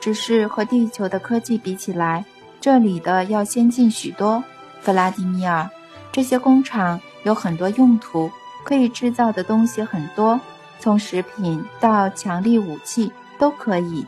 [0.00, 2.24] 只是和地球的科技比起来，
[2.60, 4.42] 这里的要先进许多。
[4.80, 5.68] 弗拉迪米尔，
[6.10, 8.30] 这些工厂有很多用途，
[8.64, 10.40] 可以制造的东西很多，
[10.78, 13.12] 从食品到强力武器。
[13.40, 14.04] 都可以。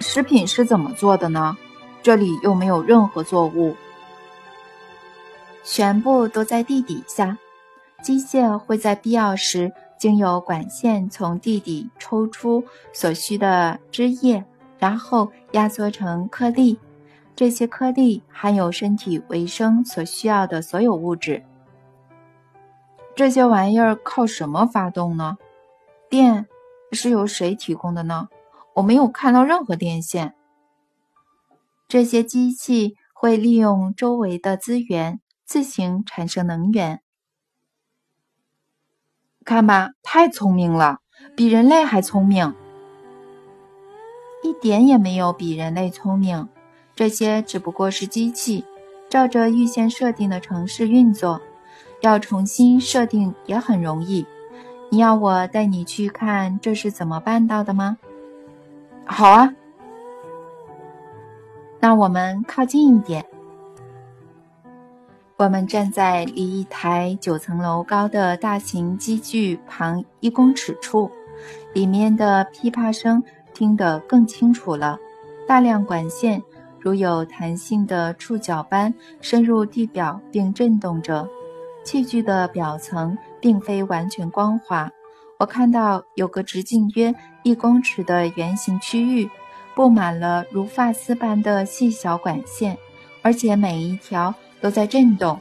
[0.00, 1.56] 食品是怎么做的呢？
[2.02, 3.74] 这里又没有任何作物，
[5.64, 7.38] 全部都在地底下。
[8.02, 14.44] 机械会在必要时经由管线从地底抽出所需的汁液，
[14.78, 16.78] 然后压缩成颗粒。
[17.42, 21.42] 这些颗粒含有身体维生所需要的所有物质。
[23.16, 25.38] 这些玩意儿靠什么发动呢？
[26.08, 26.46] 电。
[26.92, 28.28] 是由谁提供的呢？
[28.74, 30.36] 我没有看到任何电线。
[31.88, 37.02] 这些机器会利用周围的资源自行产生能源。
[39.44, 41.00] 看吧，太聪明了，
[41.34, 42.54] 比人类还聪明。
[44.44, 46.48] 一点也没有比人类聪明，
[46.94, 48.64] 这些只不过是机器，
[49.08, 51.40] 照着预先设定的程式运作，
[52.00, 54.26] 要重新设定也很容易。
[54.90, 57.96] 你要我带你去看这是怎么办到的吗？
[59.04, 59.54] 好啊，
[61.80, 63.24] 那我们靠近一点。
[65.38, 71.10] 我们站在离一台九层楼高的大型机具旁一公尺处，
[71.72, 74.98] 里面的噼啪声听得更清楚了。
[75.48, 76.40] 大量管线
[76.82, 81.26] 如有弹性的触角般深入地表并震动着。
[81.84, 84.90] 器具的表层并非完全光滑，
[85.38, 89.30] 我看到有个直径约一公尺的圆形区域，
[89.74, 92.76] 布满了如发丝般的细小管线，
[93.22, 94.34] 而且每一条。
[94.62, 95.40] 都在震动。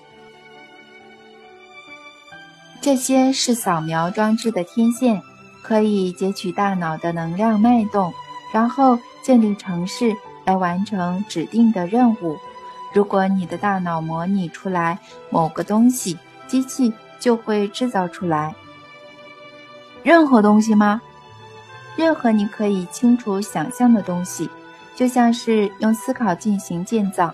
[2.82, 5.21] 这些是扫描装置的天线，
[5.62, 8.12] 可以截取大脑的能量脉动，
[8.51, 12.38] 然后建立城市来完成指定的任务。
[12.93, 14.99] 如果你的大脑模拟出来
[15.30, 18.54] 某个东西，机器就会制造出来。
[20.04, 21.01] 任何东西吗？
[21.95, 24.49] 任何你可以清楚想象的东西，
[24.95, 27.34] 就像是用思考进行建造。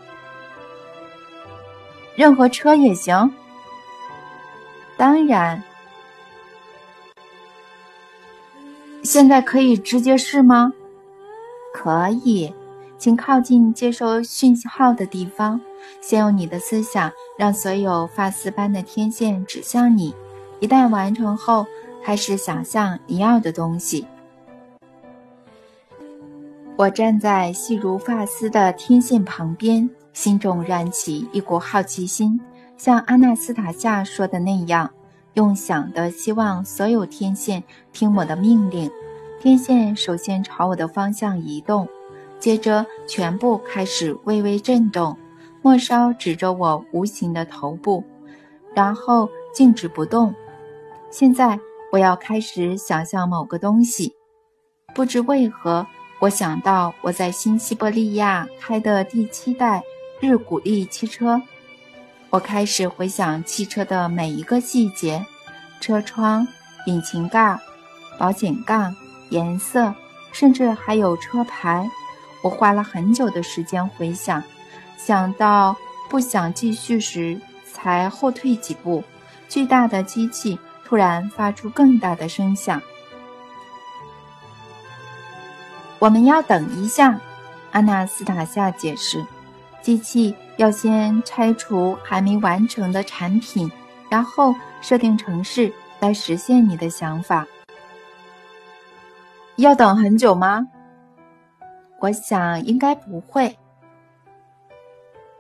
[2.16, 3.34] 任何车也行。
[4.98, 5.64] 当然，
[9.04, 10.74] 现在可以直接试吗？
[11.74, 12.52] 可以，
[12.98, 15.60] 请靠近接收讯号的地方。
[16.02, 20.14] 先用你的思想让所有发丝般的天线指向你。
[20.60, 21.66] 一旦完成后，
[22.04, 24.06] 开始想象你要的东西。
[26.76, 29.90] 我站在细如发丝的天线旁边。
[30.14, 32.42] 心中燃起一股好奇心，
[32.76, 34.90] 像阿纳斯塔夏说的那样，
[35.36, 38.90] 用想的希望所有天线听我的命令。
[39.40, 41.88] 天线首先朝我的方向移动，
[42.40, 45.18] 接着全部开始微微震动，
[45.62, 48.04] 末梢指着我无形的头部，
[48.74, 50.34] 然后静止不动。
[51.10, 51.60] 现在
[51.92, 54.14] 我要开始想象某个东西，
[54.94, 55.86] 不知为何，
[56.20, 59.84] 我想到我在新西伯利亚开的第七代。
[60.20, 61.40] 日古力汽车，
[62.32, 65.24] 我开始回想汽车的每一个细节：
[65.80, 66.48] 车窗、
[66.88, 67.56] 引擎盖、
[68.18, 68.96] 保险杠、
[69.30, 69.94] 颜色，
[70.32, 71.88] 甚至还有车牌。
[72.48, 74.42] 我花了很久的时间回想，
[74.96, 75.76] 想到
[76.08, 77.38] 不想继续时，
[77.74, 79.04] 才后退几步。
[79.50, 82.82] 巨大的机器突然发出更大的声响。
[86.00, 87.20] 我们要等一下，
[87.72, 89.26] 阿纳斯塔夏解释。
[89.82, 93.70] 机器要先拆除还没完成的产品，
[94.10, 97.46] 然后设定程式来实现你的想法。
[99.58, 100.66] 要等很久吗？
[102.00, 103.58] 我想应该不会。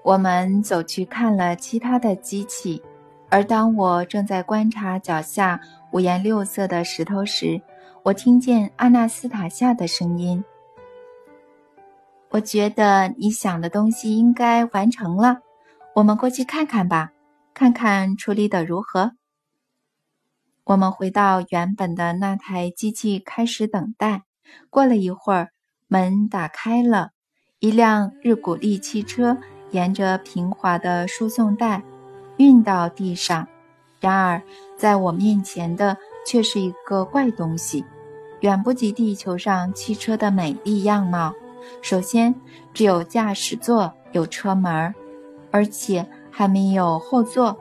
[0.03, 2.81] 我们走去看了其他的机器，
[3.29, 5.59] 而当我正在观察脚下
[5.91, 7.61] 五颜六色的石头时，
[8.03, 10.43] 我听见阿纳斯塔夏的声音。
[12.29, 15.39] 我觉得你想的东西应该完成了，
[15.93, 17.11] 我们过去看看吧，
[17.53, 19.11] 看看处理的如何。
[20.63, 24.23] 我们回到原本的那台机器，开始等待。
[24.69, 25.51] 过了一会儿，
[25.89, 27.11] 门打开了，
[27.59, 29.37] 一辆日古力汽车
[29.71, 31.81] 沿着平滑的输送带
[32.35, 33.47] 运到地上。
[34.01, 34.41] 然而，
[34.75, 37.85] 在我面前的却是一个怪东西，
[38.41, 41.33] 远不及地球上汽车的美丽样貌。
[41.81, 42.35] 首先，
[42.73, 44.93] 只有驾驶座有车门，
[45.51, 47.57] 而且还没有后座，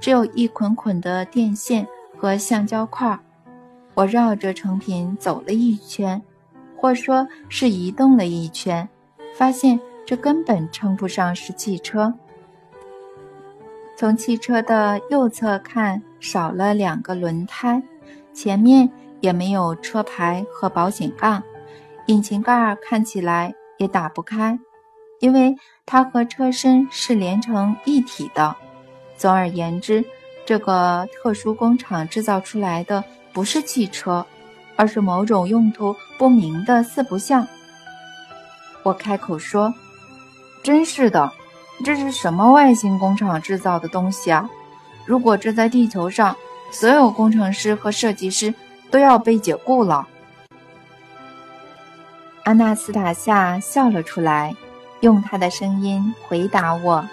[0.00, 1.86] 只有一捆捆的电线
[2.16, 3.18] 和橡胶块。
[3.94, 6.22] 我绕着成品走了一圈，
[6.78, 8.88] 或说是移动了一圈，
[9.34, 12.14] 发现这根本称不上是汽车。
[13.96, 17.82] 从汽车的右侧看，少了两个轮胎，
[18.32, 18.88] 前面
[19.20, 21.42] 也没有车牌和保险杠。
[22.06, 24.58] 引擎盖看起来也打不开，
[25.18, 28.54] 因为它和车身是连成一体的。
[29.16, 30.04] 总而言之，
[30.46, 34.24] 这个特殊工厂制造出来的不是汽车，
[34.78, 37.44] 而是某种用途不明的四不像。
[38.84, 39.74] 我开口说
[40.62, 41.32] ：“真是的，
[41.84, 44.48] 这是什么外星工厂制造的东西啊？
[45.04, 46.36] 如果这在地球上，
[46.70, 48.54] 所有工程师和设计师
[48.88, 50.06] 都要被解雇了。”
[52.44, 54.54] 阿纳斯塔夏笑了出来，
[55.00, 57.04] 用他的声音回答我：“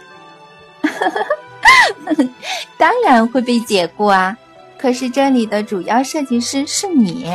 [2.77, 4.37] 当然会被解雇啊！
[4.77, 7.27] 可是这里的主要设计师是你，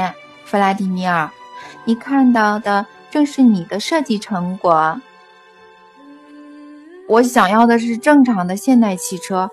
[0.50, 1.30] 弗拉迪米尔。
[1.84, 5.00] 你看到的正是你的设计成果。
[7.06, 9.48] 我想要的是正常的现代汽车，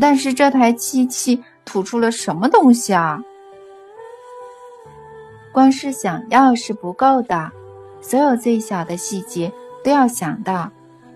[0.00, 3.22] 但是这台机器吐出了什么东西啊？
[5.52, 7.52] 光是想要是不够的，
[8.00, 9.52] 所有最小的细节
[9.84, 10.72] 都要想到。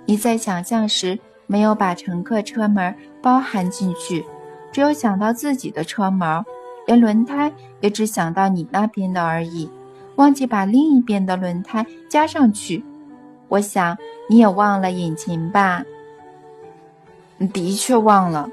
[0.07, 1.19] 你在想象时
[1.49, 4.25] 没有把乘客车门包含进去，
[4.71, 6.45] 只有想到自己的车门，
[6.87, 9.71] 连轮胎也只想到你那边的而已，
[10.17, 12.85] 忘记把另一边的轮胎加上去。
[13.49, 13.97] 我想
[14.29, 15.85] 你也忘了引擎吧？
[17.39, 18.49] 你的确忘了，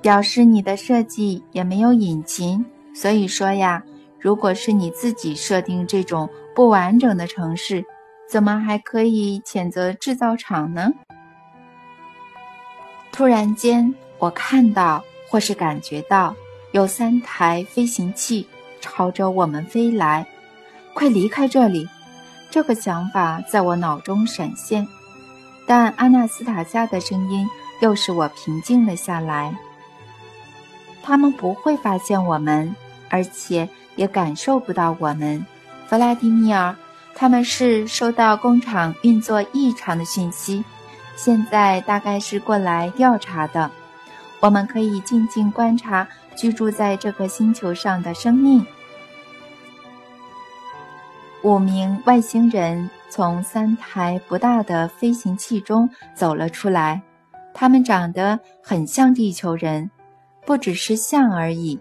[0.00, 2.64] 表示你的设计也没有引擎。
[2.94, 3.82] 所以说呀。
[4.20, 7.84] 如果是你自己设定这种不完整的城市，
[8.26, 10.90] 怎么还可以谴责制造厂呢？
[13.12, 16.34] 突然间，我看到或是感觉到
[16.74, 18.44] 有三台飞行器
[18.80, 20.26] 朝着我们飞来，
[20.92, 21.88] 快离开这里！
[22.50, 24.84] 这个想法在我脑中闪现，
[25.68, 27.46] 但阿纳斯塔夏的声音
[27.80, 29.56] 又使我平静了下来。
[31.00, 32.74] 他们不会发现我们，
[33.08, 33.68] 而且。
[33.96, 35.46] 也感受不到我们，
[35.86, 36.74] 弗拉迪米尔，
[37.14, 40.64] 他们是收到工厂运作异常的讯息，
[41.14, 43.70] 现在大概是过来调查的。
[44.40, 48.64] 我们可以静静观察居住在这个星球上的生命。
[51.42, 57.02] 五名外星人从三台不大的飞行器中走了出来，
[57.52, 59.90] 他们长得很像地球人，
[60.46, 61.78] 不只是像而已，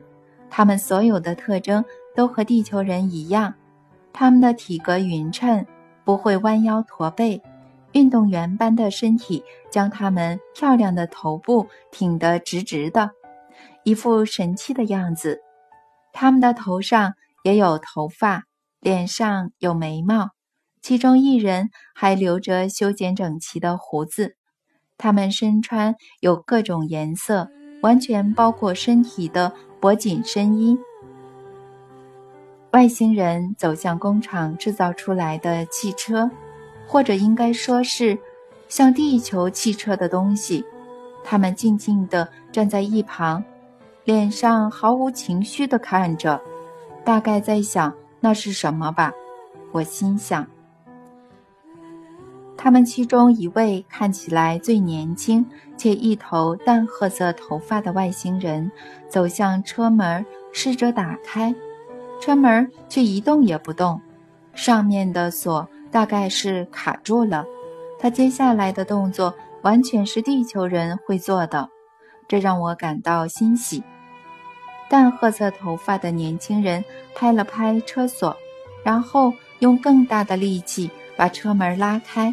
[0.50, 1.84] 他们所有的特征。
[2.16, 3.52] 都和地球人一样，
[4.14, 5.66] 他们的体格匀称，
[6.04, 7.42] 不会弯腰驼背，
[7.94, 13.10] 运动员般的身体将他们漂亮的头部挺得直直的，
[13.84, 15.42] 一副神气的样子。
[16.12, 17.14] 他们的头上
[17.44, 18.44] 也有头发，
[18.80, 20.30] 脸上有眉毛，
[20.82, 24.36] 其中一人还留着修剪整齐的胡子。
[24.98, 27.50] 他们身穿有各种颜色、
[27.82, 30.78] 完全包括身体的薄紧身衣。
[32.72, 36.30] 外星人走向工厂制造出来的汽车，
[36.88, 38.18] 或者应该说是
[38.68, 40.64] 像地球汽车的东西。
[41.24, 43.44] 他们静静地站在一旁，
[44.06, 46.42] 脸上毫无情绪地看着，
[47.06, 49.14] 大概在想那是什么吧。
[49.72, 50.46] 我心想，
[52.58, 55.46] 他们其中一位看起来最年轻，
[55.78, 58.70] 且一头淡褐色头发的外星人
[59.08, 61.56] 走向车门，试着打开。
[62.20, 64.02] 车门却一动也不动，
[64.54, 67.46] 上面的锁大概是卡住了。
[68.00, 71.70] 他接下来的动作完全是地球人会做的，
[72.28, 73.82] 这让我感到欣喜。
[74.94, 76.86] 淡褐色头发的年轻人
[77.16, 78.38] 拍了拍车锁，
[78.84, 80.88] 然后用更大的力气
[81.18, 82.32] 把车门拉开。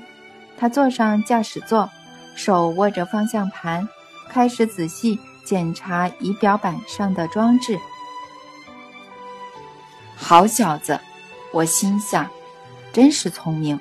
[0.59, 1.89] 他坐上驾驶座，
[2.35, 3.89] 手握着方向盘，
[4.29, 7.79] 开始仔细检查仪表板上的装置。
[10.15, 11.01] 好小子，
[11.55, 12.29] 我心想，
[12.93, 13.81] 真是聪明。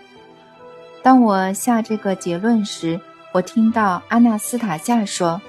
[1.03, 2.97] 当我下这个结论时，
[3.33, 5.41] 我听到阿纳斯塔夏说：“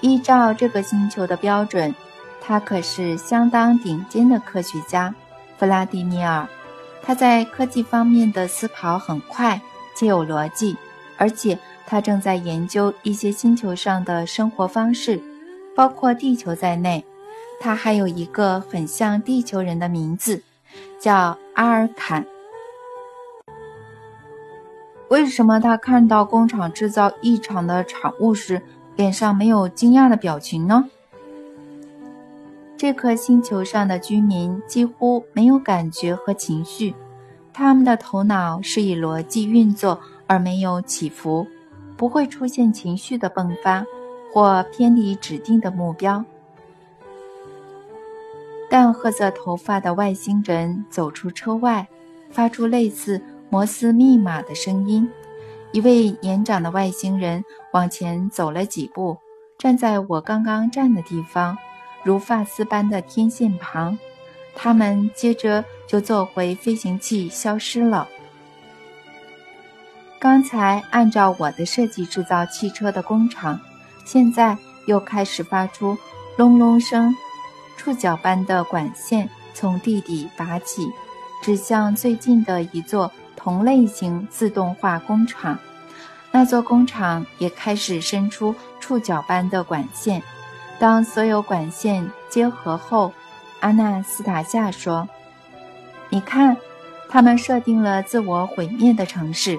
[0.00, 1.94] 依照这个星球的标准，
[2.40, 5.14] 他可是相当顶尖的科学家，
[5.58, 6.46] 弗拉迪米尔。
[7.02, 9.60] 他在科技方面的思考很快
[9.94, 10.76] 且有逻辑，
[11.16, 15.20] 而且他正在研究一些星球上的生活方式，
[15.76, 17.04] 包括地球在内。”
[17.60, 20.42] 他还有一个很像地球人的名字，
[21.00, 22.26] 叫阿尔坎。
[25.08, 28.60] 为什么他看到工厂制造异常的产物时，
[28.96, 30.88] 脸上没有惊讶的表情呢？
[32.76, 36.94] 这颗星球上的居民几乎没有感觉和情绪，
[37.52, 41.46] 他们的头脑是以逻辑运作，而没有起伏，
[41.96, 43.86] 不会出现情绪的迸发
[44.32, 46.24] 或偏离指定的目标。
[48.68, 51.88] 淡褐色头发的外星人走出车外，
[52.30, 55.08] 发出类似摩斯密码的声音。
[55.74, 59.18] 一位年长的外星人往前走了几步，
[59.58, 61.58] 站在我刚刚站的地方，
[62.04, 63.98] 如发丝般的天线旁。
[64.54, 68.06] 他们接着就坐回飞行器，消失了。
[70.20, 73.60] 刚才按照我的设计制造汽车的工厂，
[74.04, 74.56] 现在
[74.86, 75.98] 又开始发出
[76.36, 77.12] 隆隆声。
[77.76, 80.86] 触角般的管线从地底拔起，
[81.42, 83.10] 指向最近的一座
[83.44, 85.58] 同类型自动化工厂。
[86.32, 90.22] 那座工厂也开始伸出触角般的管线，
[90.78, 93.12] 当所有管线结合后，
[93.60, 95.06] 阿纳斯塔夏说
[96.08, 96.56] ：“你看，
[97.10, 99.58] 他们设定了自我毁灭的城市。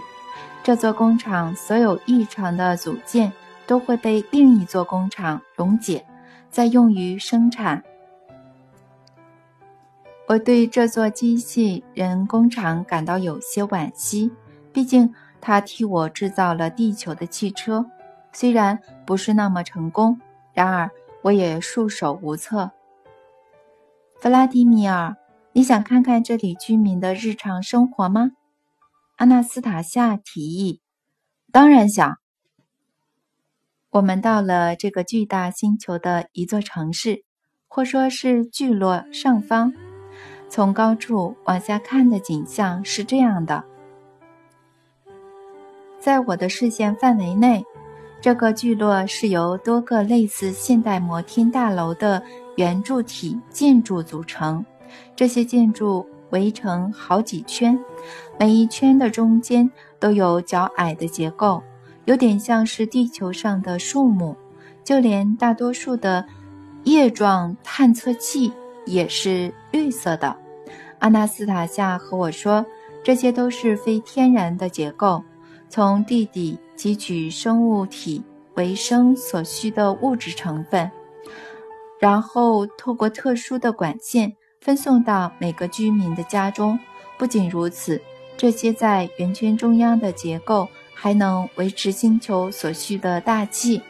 [0.64, 3.32] 这座工厂所有异常的组件
[3.68, 6.04] 都会被另一座工厂溶解，
[6.50, 7.84] 再用于生产。”
[10.28, 14.32] 我对这座机器人工厂感到有些惋惜，
[14.74, 17.86] 毕竟它替我制造了地球的汽车，
[18.34, 20.20] 虽然不是那么成功，
[20.54, 20.90] 然而
[21.22, 22.72] 我也束手无策。
[24.20, 25.16] 弗拉迪米尔，
[25.54, 28.32] 你想看看这里居民的日常生活吗？
[29.18, 30.82] 阿纳斯塔夏提议。
[31.52, 32.18] 当然想。
[33.92, 37.24] 我们到了这个巨大星球的一座城市，
[37.68, 39.72] 或说是聚落上方。
[40.50, 43.64] 从高处往下看的景象是这样的：
[46.00, 47.64] 在我的视线范围内，
[48.22, 52.22] 这个聚落是由多个类似现代摩天大楼的。
[52.58, 54.66] 圆柱体建筑组成，
[55.14, 57.78] 这些建筑围成好几圈，
[58.40, 59.70] 每一圈的中间
[60.00, 61.62] 都有较矮的结构，
[62.06, 64.34] 有点像是地球上的树木。
[64.86, 66.26] 就连大多数的
[66.86, 68.54] 叶状探测器
[68.86, 70.34] 也是绿色的。
[71.00, 72.66] 阿纳斯塔夏和我说，
[73.04, 75.22] 这些都是非天然的结构，
[75.68, 78.24] 从地底汲取生物体
[78.56, 80.90] 维生所需的物质成分。
[82.00, 86.80] 然后透过特殊的管线分送到每个居民的家中。
[87.18, 88.02] 不仅如此，
[88.38, 93.82] 这些在圆圈中央的结构还能维持星球所需的大气。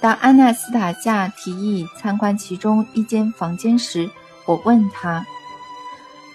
[0.00, 4.08] 当安娜斯塔夏提议参观其中一间房间时，
[4.46, 5.26] 我问他：“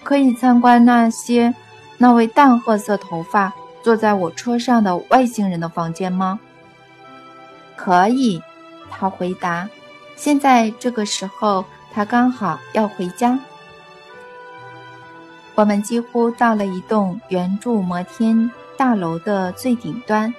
[0.03, 1.55] 可以参观那些
[1.97, 6.39] 那位淡褐色头发坐在我车上的外星人的房间吗
[7.77, 8.41] ？”“可以。”
[8.91, 9.69] 他回答
[10.15, 13.39] ：“现在这个时候，他刚好要回家。”
[15.55, 20.33] 我们几乎到了一栋圆柱摩天大楼的最顶端。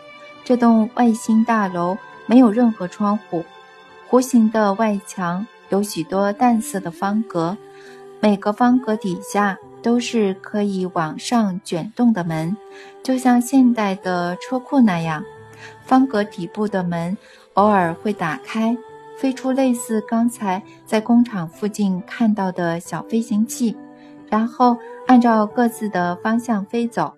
[0.44, 1.96] 这栋外星大楼
[2.26, 3.44] 没有任何窗户，
[4.10, 7.56] 弧形的外墙有许多淡色的方格，
[8.20, 12.56] 每个方格底下都是可以往上卷动的门，
[13.02, 15.24] 就像现代的车库那样。
[15.84, 17.16] 方格底部的门。
[17.54, 18.76] 偶尔会打开，
[19.16, 23.76] 飞出类似刚才在工厂附近看到的小飞行器，
[24.28, 27.14] 然后按照各自的方向飞走。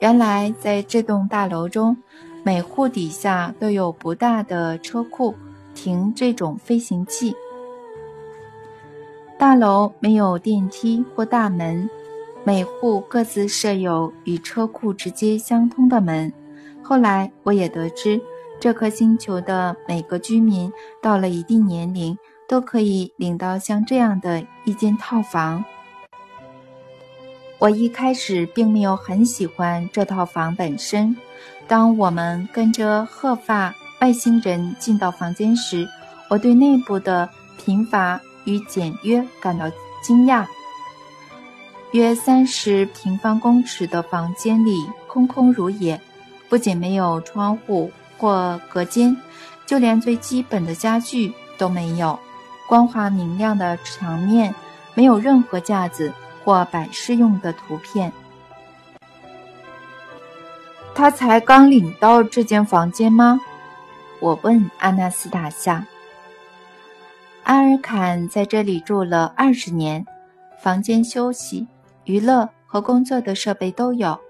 [0.00, 1.96] 原来在这栋大楼中，
[2.42, 5.34] 每户底下都有不大的车库，
[5.74, 7.34] 停这种飞行器。
[9.38, 11.88] 大楼没有电梯或大门，
[12.44, 16.32] 每户各自设有与车库直接相通的门。
[16.82, 18.20] 后来我也得知。
[18.58, 20.70] 这颗星球的每个居民
[21.00, 25.64] 到了一定年龄，都可以领到像这样的一间套房。
[27.58, 31.16] 我一开始并没有很喜欢这套房本身。
[31.70, 35.88] 当我们跟着鹤发外星人进到房间时，
[36.28, 39.70] 我对内部的贫乏与简约感到
[40.02, 40.44] 惊讶。
[41.92, 46.00] 约三十平方公尺的房间里空空如也，
[46.48, 47.92] 不仅没有窗户。
[48.18, 49.16] 或隔间，
[49.64, 52.18] 就连最基本的家具都没有。
[52.68, 54.52] 光滑明亮的墙面，
[54.92, 56.12] 没有任何架子
[56.44, 58.12] 或摆饰用的图片。
[61.00, 63.40] 他才刚领到这间房间吗？
[64.20, 65.86] 我问阿纳斯塔夏。
[67.44, 70.04] 阿尔坎在这里住了二十年，
[70.60, 71.66] 房间休息、
[72.04, 74.20] 娱乐和工作的设备都有，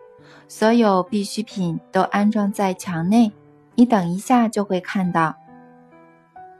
[0.47, 3.33] 所有必需品都安装在墙内。
[3.75, 5.35] 你等一下就会看到。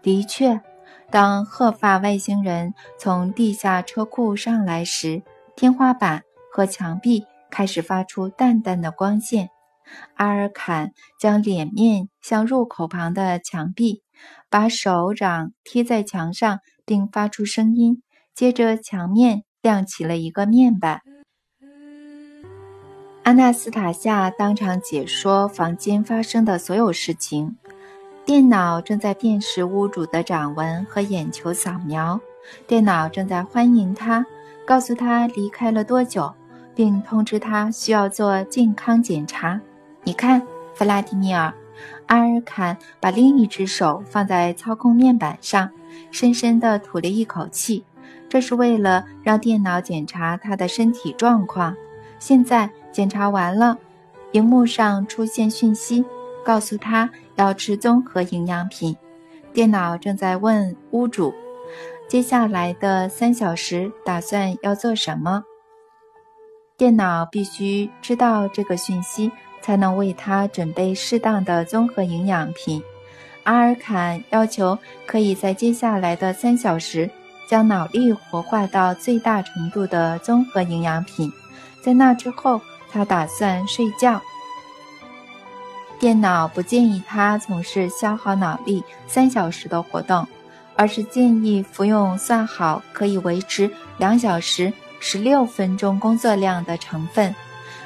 [0.03, 0.61] 的确，
[1.09, 5.23] 当鹤发外星人从地下车库上来时，
[5.55, 9.49] 天花板和墙壁开始发出淡淡的光线。
[10.15, 14.03] 阿尔坎将脸面向入口旁的墙壁，
[14.49, 18.03] 把手掌贴在墙上，并发出声音。
[18.35, 21.01] 接着，墙面亮起了一个面板。
[23.23, 27.57] 阿纳斯塔夏当场解说房间发生的所有事情。
[28.25, 32.21] 电脑正在辨识屋主的掌纹和眼球扫描。
[32.67, 34.25] 电脑正在欢迎他，
[34.67, 36.33] 告诉他离开了多久，
[36.75, 39.61] 并通知他需要做健康检查。
[40.05, 41.53] 你看，弗拉迪米尔，
[42.07, 45.71] 阿尔坎把另一只手放在操控面板上，
[46.11, 47.85] 深深地吐了一口气。
[48.29, 51.77] 这是为了让电脑检查他的身体状况。
[52.19, 52.71] 现在。
[52.93, 53.79] 检查完了，
[54.33, 56.05] 荧幕上出现讯息，
[56.45, 58.97] 告诉他要吃综合营养品。
[59.53, 61.33] 电脑正在问屋主，
[62.09, 65.45] 接下来的三小时打算要做什么。
[66.77, 69.31] 电脑必须知道这个讯息，
[69.63, 72.83] 才能为他准备适当的综合营养品。
[73.45, 77.11] 阿尔坎要求可以在接下来的三小时
[77.49, 81.33] 将脑力活化到最大程度的综合营养品，
[81.83, 84.21] 在那之后，他打算睡觉。
[85.99, 90.27] 电脑不建议他从事消耗脑力三小时的活动，
[90.77, 97.35] 而是建议服用算好可以维持两小时十六分钟工作量的成分。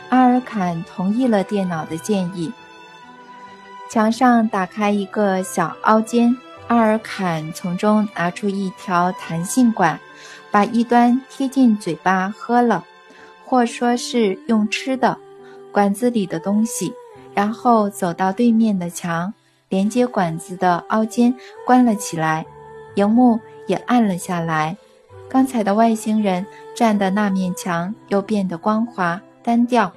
[0.09, 2.53] 阿尔坎同意了电脑的建议。
[3.91, 6.37] 墙上打开一个小凹间，
[6.69, 10.01] 阿尔坎从中拿出一条弹性管，
[10.51, 12.85] 把一端贴近嘴巴喝了，
[13.45, 15.19] 或说是用吃的。
[15.71, 16.93] 管子里的东西。
[17.35, 19.35] 然后走到对面的墙，
[19.69, 21.35] 连接管子的凹间
[21.67, 22.47] 关了起来，
[22.95, 24.77] 荧幕也暗了下来。
[25.29, 26.47] 刚才的外星人
[26.77, 29.93] 站的那面墙又变得光滑单调。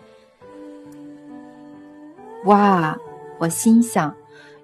[2.43, 2.95] 哇！
[3.39, 4.13] 我心想，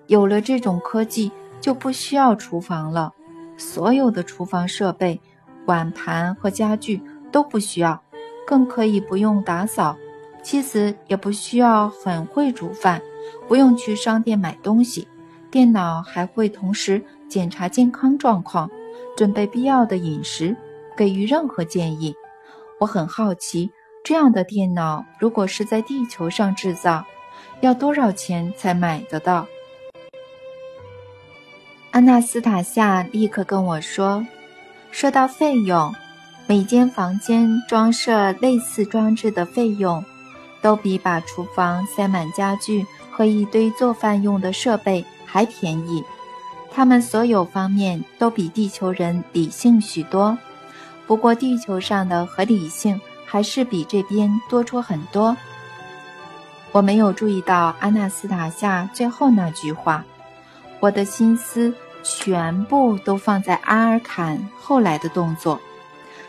[0.08, 1.32] 有了这种科技，
[1.62, 3.14] 就不需要厨房了，
[3.56, 5.22] 所有的厨房设备、
[5.68, 8.04] 碗盘和家具都不需要，
[8.46, 9.96] 更可以不用打扫。
[10.42, 13.02] 妻子也不需要很会煮饭，
[13.48, 15.08] 不用去商店买东西，
[15.50, 18.70] 电脑还会同时检查健康状况，
[19.16, 20.58] 准备必要的饮食，
[20.98, 22.14] 给予任何建议。
[22.80, 23.72] 我很好奇，
[24.04, 27.06] 这样的电脑如果是在地球上制造，
[27.62, 29.48] 要多少钱才买得到？
[31.92, 34.28] 安娜斯塔夏立刻跟我说
[34.92, 35.96] ：“说到费用，
[36.48, 40.04] 每间房间装设类似装置的费用。”
[40.62, 46.02] 都比把厨房塞满家具和一堆做饭用的设备还便宜，
[46.72, 50.38] 他们所有方面都比地球人理性许多。
[51.06, 53.02] 不过地球上的合理性
[53.34, 55.36] 还是比这边多出很多。
[56.72, 60.06] 我没有注意到阿纳斯塔夏最后那句话，
[60.80, 61.74] 我的心思
[62.04, 65.60] 全部都放在阿尔坎后来的动作。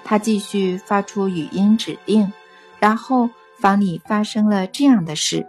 [0.02, 2.32] 他继续发出语音指令，
[2.80, 3.28] 然后。
[3.60, 5.46] 房里发生了这样的事：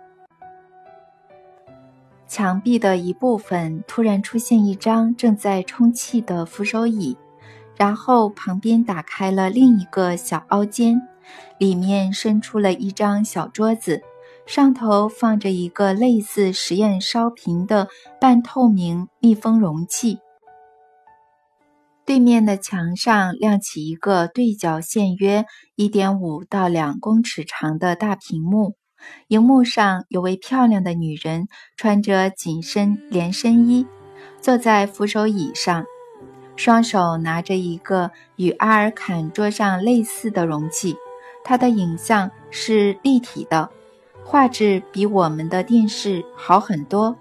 [2.27, 7.17] 墙壁的一部分突然出现一张正在充气的扶手椅，
[7.75, 11.01] 然后旁边打开了另一个小凹间，
[11.57, 14.01] 里面伸出了一张小桌子，
[14.45, 17.87] 上头放着一个类似实验烧瓶的
[18.19, 20.19] 半透明密封容器。
[22.05, 25.45] 对面的墙上亮起一个对角线约
[25.75, 28.75] 一点五到两公尺长的大屏幕，
[29.27, 33.87] 荧幕上有位漂亮的女人，穿着紧身连身衣，
[34.39, 35.83] 坐在扶手椅上，
[36.55, 40.95] 双手拿着一个与阿尔坎桌上类似的容器。
[41.45, 43.69] 她的影像是立体的，
[44.25, 47.15] 画质比我们的电视好很多。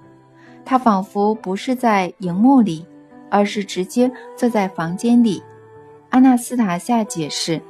[0.65, 2.85] 她仿佛不是在荧幕里。
[3.31, 5.43] 而是直接坐在房间里，
[6.11, 7.61] 阿纳斯塔夏解释，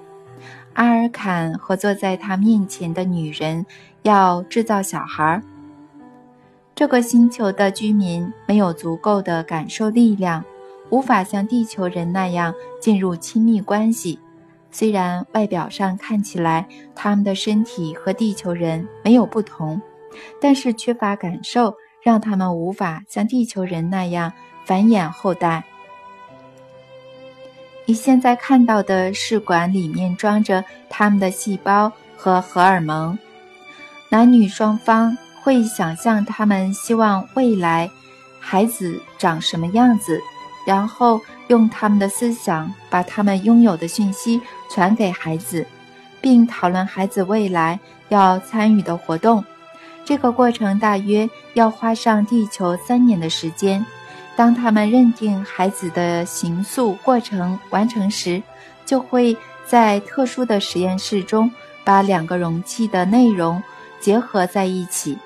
[0.75, 3.65] 阿尔坎和坐在他面前的女人
[4.03, 5.41] 要制造小孩。
[6.75, 10.45] 这个星球的居民没有足够的感受力量，
[10.91, 14.19] 无法像地球人那样进入亲密关系。
[14.75, 16.67] 虽然外表上看起来
[16.97, 19.81] 他们的身体和地球人没有不同，
[20.41, 21.73] 但是缺乏感受
[22.03, 24.33] 让他们无法像地球人那样。
[24.65, 25.63] 繁衍后代。
[27.85, 33.19] 你现在看到的试管里面装着他们的细胞和荷尔蒙，
[34.09, 37.91] 男女双方会想象他们希望未来
[38.41, 40.19] 孩子长什么样子，
[40.67, 44.41] 然后用他们的思想把他们拥有的讯息
[44.71, 45.67] 传给孩子，
[46.21, 47.79] 并讨论孩子未来
[48.09, 49.45] 要参与的活动。
[50.05, 53.85] 这个过程大约要花上地球三年的时间。
[54.37, 58.43] 当他们认定孩子的形塑过程完成时，
[58.85, 61.51] 就会在特殊的实验室中
[61.85, 63.63] 把两个容器的内容
[64.01, 65.17] 结合在一起，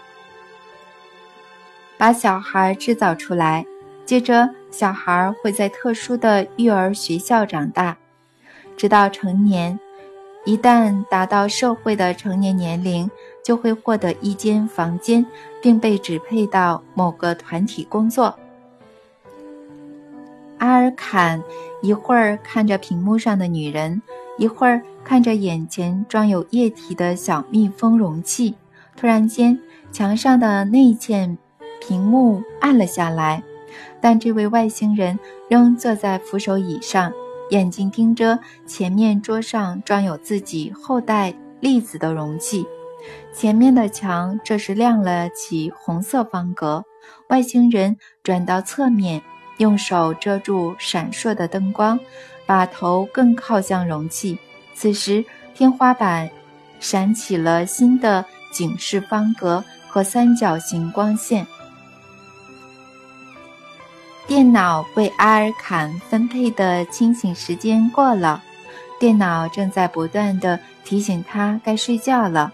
[1.96, 3.64] 把小孩制造出来。
[4.04, 4.48] 接着，
[4.78, 7.96] 小孩会在特殊的育儿学校长大，
[8.76, 9.76] 直到成年。
[10.44, 13.10] 一旦达到社会的成年年龄，
[13.42, 15.26] 就会获得一间房间，
[15.60, 18.38] 并被指配到某个团体工作。
[20.58, 21.42] 阿尔坎
[21.82, 24.00] 一会儿看着屏幕上的女人，
[24.36, 28.54] 一会儿看着眼前装有液体的小密封容器。
[28.94, 29.58] 突然间，
[29.90, 31.36] 墙上的内嵌
[31.80, 33.42] 屏幕暗了下来，
[34.00, 35.18] 但这位外星人
[35.48, 37.12] 仍坐在扶手椅上，
[37.50, 42.66] 眼睛盯着前面桌上装有自己后代粒子的容器。
[43.32, 46.84] 前面的墙这时亮了起红色方格。
[47.28, 49.22] 外星人转到侧面，
[49.58, 51.98] 用手遮住闪烁的灯光，
[52.44, 54.38] 把头更靠向容器。
[54.74, 55.24] 此时，
[55.54, 56.28] 天花板
[56.80, 61.46] 闪起了新的警示方格和三角形光线。
[64.28, 68.42] 电脑为阿尔坎分配的清醒时间过了，
[69.00, 72.52] 电脑正在不断的提醒他该睡觉了。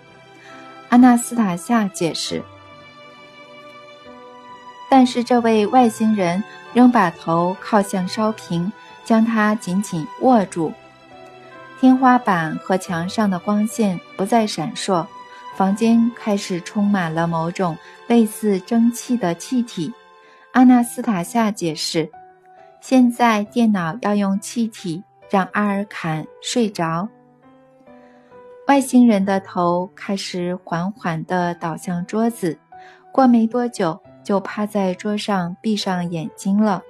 [0.91, 2.41] 阿纳斯塔夏解释，
[4.89, 8.73] 但是这位外星人仍把头靠向烧瓶，
[9.05, 10.73] 将它紧紧握住。
[11.81, 15.05] 天花板和墙上的光线不再闪烁，
[15.57, 19.93] 房间开始充满了某种类似蒸汽的气体。
[20.55, 22.09] 阿纳斯塔夏解释
[22.81, 27.09] ：“现在电脑要用气体让阿尔坎睡着。”
[28.69, 32.57] 外星人的头开始缓缓地倒向桌子，
[33.13, 36.83] 过没多久就趴在桌上闭上眼睛了。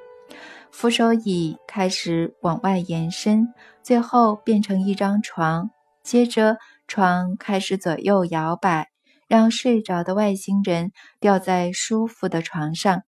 [0.70, 3.48] 扶手椅开始往外延伸，
[3.82, 5.70] 最后变成一张床。
[6.02, 8.90] 接着，床开始左右摇摆，
[9.26, 13.04] 让睡着的外星人吊在舒服的床上。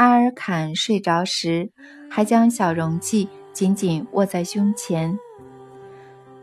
[0.00, 1.68] 阿尔坎睡着时，
[2.08, 5.18] 还将小容器紧紧握在胸前。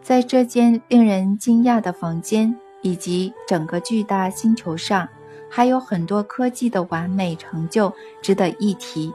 [0.04, 5.10] 在这间令人惊讶的房间以及整个巨大星球上，
[5.50, 7.92] 还有很多科技的完美成就
[8.22, 9.12] 值得一提。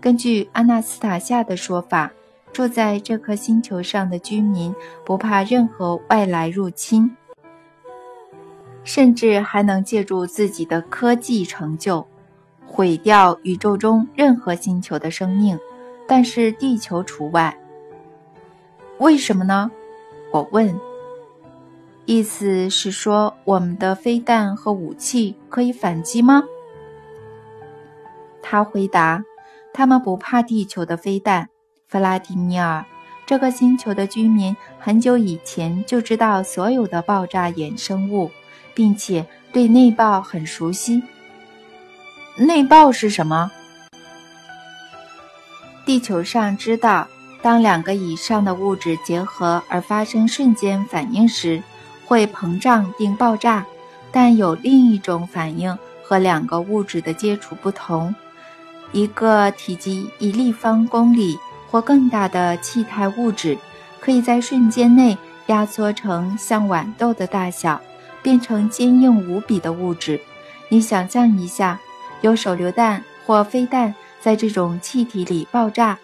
[0.00, 2.10] 根据阿纳斯塔夏的说法，
[2.52, 4.74] 住在这颗星球上的居民
[5.04, 7.16] 不怕任何外来入侵，
[8.82, 12.04] 甚至还能借助自己的科技成就。
[12.66, 15.58] 毁掉宇宙中任何星球的生命，
[16.06, 17.56] 但是地球除外。
[18.98, 19.70] 为什么呢？
[20.32, 20.78] 我问。
[22.04, 26.44] 意思是说，我们的飞弹和武器可以反击吗？
[28.42, 29.24] 他回答
[29.74, 31.48] ：“他们不怕地球的飞弹，
[31.88, 32.84] 弗拉迪米尔。
[33.26, 38.30] 这个星球的居民很久以前就知道所有的爆炸衍生物，
[38.72, 41.02] 并且对内爆很熟悉。”
[42.38, 43.50] 内爆是什么？
[45.86, 47.08] 地球上知道，
[47.40, 51.62] 当两个以上的物质结合而发生瞬间反应时，
[52.04, 53.64] 会膨胀并爆炸。
[54.12, 58.14] 但有另一种反应和两个物质的接触不同：
[58.92, 61.38] 一个体积一立方公里
[61.70, 63.56] 或更大的气态物质，
[63.98, 65.16] 可以在瞬间内
[65.46, 67.80] 压缩成像豌豆的大小，
[68.22, 70.20] 变成坚硬无比的物质。
[70.68, 71.80] 你想象一下。
[72.22, 75.98] 有手榴弹或飞弹在这种气体里爆炸，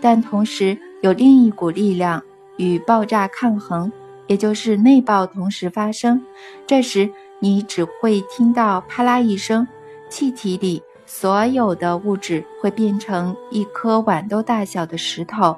[0.00, 2.22] 但同时有另一股力量
[2.56, 3.90] 与爆炸抗衡，
[4.26, 6.24] 也就是内爆同时发生。
[6.66, 9.66] 这时你只会听到啪啦一声，
[10.08, 15.56] 气体里所有的物质会变成一颗豌豆大小的石头。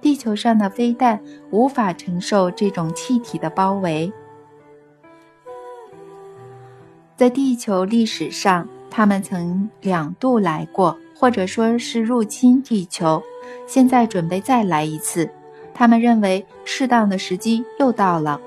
[0.00, 4.12] 地球上的飞弹无法承受这种气体的包围。
[7.16, 8.66] 在地球历史上。
[8.94, 13.22] 他们曾两度来过，或者说是入侵地球，
[13.66, 15.30] 现在准备再来一次。
[15.72, 18.38] 他们认为适当的时机又到了。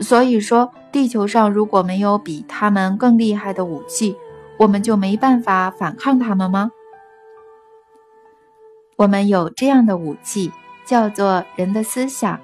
[0.00, 4.14] 所以说，地球上如果没有比他们更厉害的武器，
[4.58, 6.70] 我们就没办法反抗他们吗？
[8.96, 10.52] 我们有这样的武器，
[10.84, 12.38] 叫做人的思想。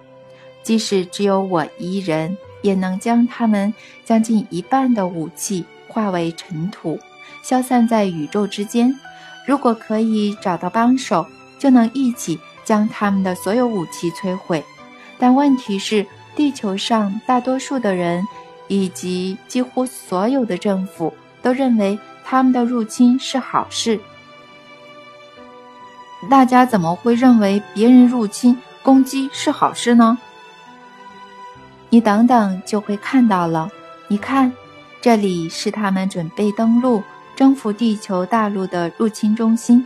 [0.63, 5.67] 即使只有我一人，也能将他们将近一半的武器。
[5.93, 6.99] 化为尘土，
[7.43, 8.99] 消散在宇宙之间。
[9.47, 11.27] 如果可以找到帮手，
[11.59, 14.65] 就能一起将他们的所有武器摧毁。
[15.19, 18.25] 但问题是，地球上大多数的人
[18.69, 21.13] 以及几乎所有的政府
[21.43, 24.01] 都认为他们的入侵是好事。
[26.31, 30.17] 大家怎么会认为别人入侵攻击是好事呢？
[31.91, 33.69] 你等等就会看到了。
[34.09, 34.51] 你看。
[35.03, 37.03] 这里是他们准备登陆、
[37.35, 39.85] 征服地球大陆的入侵中心。